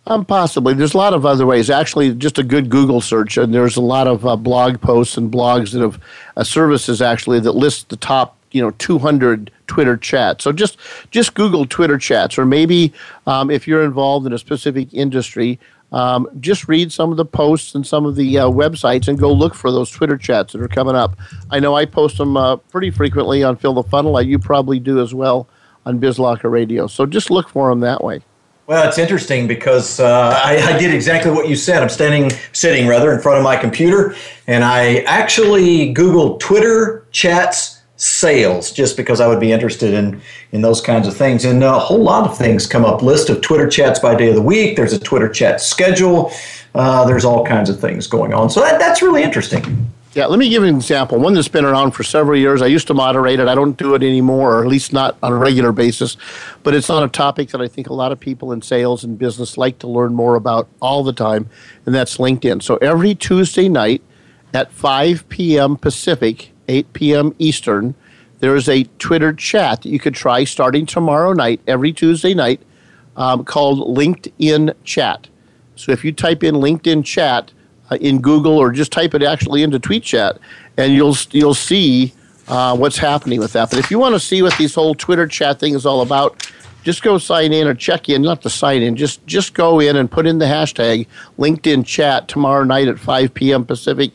[0.06, 0.74] Um, possibly.
[0.74, 1.70] There's a lot of other ways.
[1.70, 5.32] Actually, just a good Google search, and there's a lot of uh, blog posts and
[5.32, 5.98] blogs that have
[6.36, 10.44] uh, services actually that list the top you know 200 Twitter chats.
[10.44, 10.78] So just
[11.10, 12.92] just Google Twitter chats, or maybe
[13.26, 15.58] um, if you're involved in a specific industry,
[15.92, 19.32] um, just read some of the posts and some of the uh, websites and go
[19.32, 21.16] look for those Twitter chats that are coming up.
[21.50, 24.20] I know I post them uh, pretty frequently on Fill the Funnel.
[24.22, 25.48] You probably do as well
[25.86, 26.86] on BizLocker Radio.
[26.86, 28.22] So just look for them that way.
[28.66, 31.82] Well, it's interesting because uh, I, I, did exactly what you said.
[31.82, 34.14] I'm standing, sitting rather, in front of my computer,
[34.46, 40.20] and I actually Googled Twitter chats sales just because I would be interested in
[40.52, 41.44] in those kinds of things.
[41.44, 43.02] And a whole lot of things come up.
[43.02, 44.76] List of Twitter chats by day of the week.
[44.76, 46.32] There's a Twitter chat schedule.
[46.74, 48.48] Uh, there's all kinds of things going on.
[48.48, 49.90] So that, that's really interesting.
[50.14, 51.18] Yeah, let me give an example.
[51.18, 52.62] One that's been around for several years.
[52.62, 53.46] I used to moderate it.
[53.46, 56.16] I don't do it anymore, or at least not on a regular basis.
[56.64, 59.16] But it's on a topic that I think a lot of people in sales and
[59.16, 61.48] business like to learn more about all the time,
[61.86, 62.62] and that's LinkedIn.
[62.62, 64.02] So every Tuesday night
[64.52, 65.76] at 5 p.m.
[65.76, 67.34] Pacific, 8 p.m.
[67.38, 67.94] Eastern,
[68.38, 72.60] there is a Twitter chat that you could try starting tomorrow night, every Tuesday night,
[73.16, 75.28] um, called LinkedIn Chat.
[75.76, 77.52] So if you type in LinkedIn Chat
[77.90, 80.38] uh, in Google or just type it actually into Tweet Chat,
[80.76, 82.14] and you'll you'll see
[82.48, 83.70] uh, what's happening with that.
[83.70, 86.50] But if you want to see what this whole Twitter chat thing is all about,
[86.82, 88.22] just go sign in or check in.
[88.22, 91.06] Not to sign in, just just go in and put in the hashtag
[91.38, 93.64] LinkedIn Chat tomorrow night at 5 p.m.
[93.64, 94.12] Pacific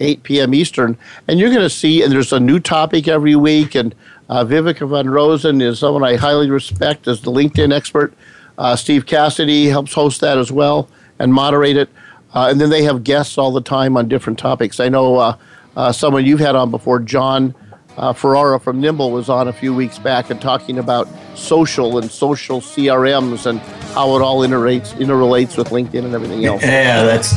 [0.00, 0.54] 8 p.m.
[0.54, 0.96] Eastern.
[1.26, 3.74] And you're going to see, and there's a new topic every week.
[3.74, 3.94] And
[4.28, 8.12] uh, Viveka von Rosen is someone I highly respect as the LinkedIn expert.
[8.56, 10.88] Uh, Steve Cassidy helps host that as well
[11.18, 11.88] and moderate it.
[12.34, 14.80] Uh, and then they have guests all the time on different topics.
[14.80, 15.36] I know uh,
[15.76, 17.54] uh, someone you've had on before, John
[17.96, 22.10] uh, Ferrara from Nimble, was on a few weeks back and talking about social and
[22.10, 23.60] social CRMs and
[23.94, 26.62] how it all interrelates, interrelates with LinkedIn and everything else.
[26.62, 27.32] Yeah, that's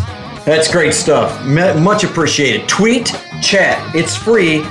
[0.46, 1.46] that's great stuff.
[1.46, 2.68] Much appreciated.
[2.68, 3.08] Tweet,
[3.42, 3.96] chat.
[3.96, 4.64] It's free,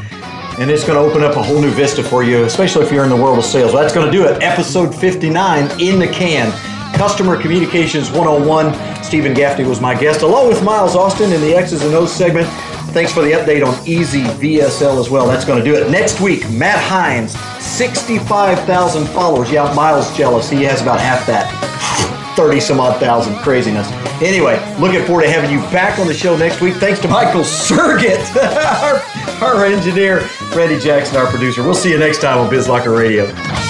[0.59, 3.05] and it's going to open up a whole new vista for you, especially if you're
[3.05, 3.73] in the world of sales.
[3.73, 4.43] That's going to do it.
[4.43, 6.51] Episode 59 in the can.
[6.97, 9.05] Customer Communications 101.
[9.05, 12.49] Steven Gaffney was my guest, along with Miles Austin in the X's and O's segment.
[12.93, 15.27] Thanks for the update on EasyVSL as well.
[15.29, 15.89] That's going to do it.
[15.91, 19.51] Next week, Matt Heinz, 65,000 followers.
[19.51, 20.51] Yeah, Miles jealous.
[20.51, 22.19] He has about half that.
[22.37, 23.91] 30 some odd thousand craziness.
[24.23, 26.75] Anyway, looking forward to having you back on the show next week.
[26.75, 28.21] Thanks to Michael Sergett,
[29.43, 31.63] our, our engineer, Randy Jackson, our producer.
[31.63, 33.70] We'll see you next time on BizLocker Radio.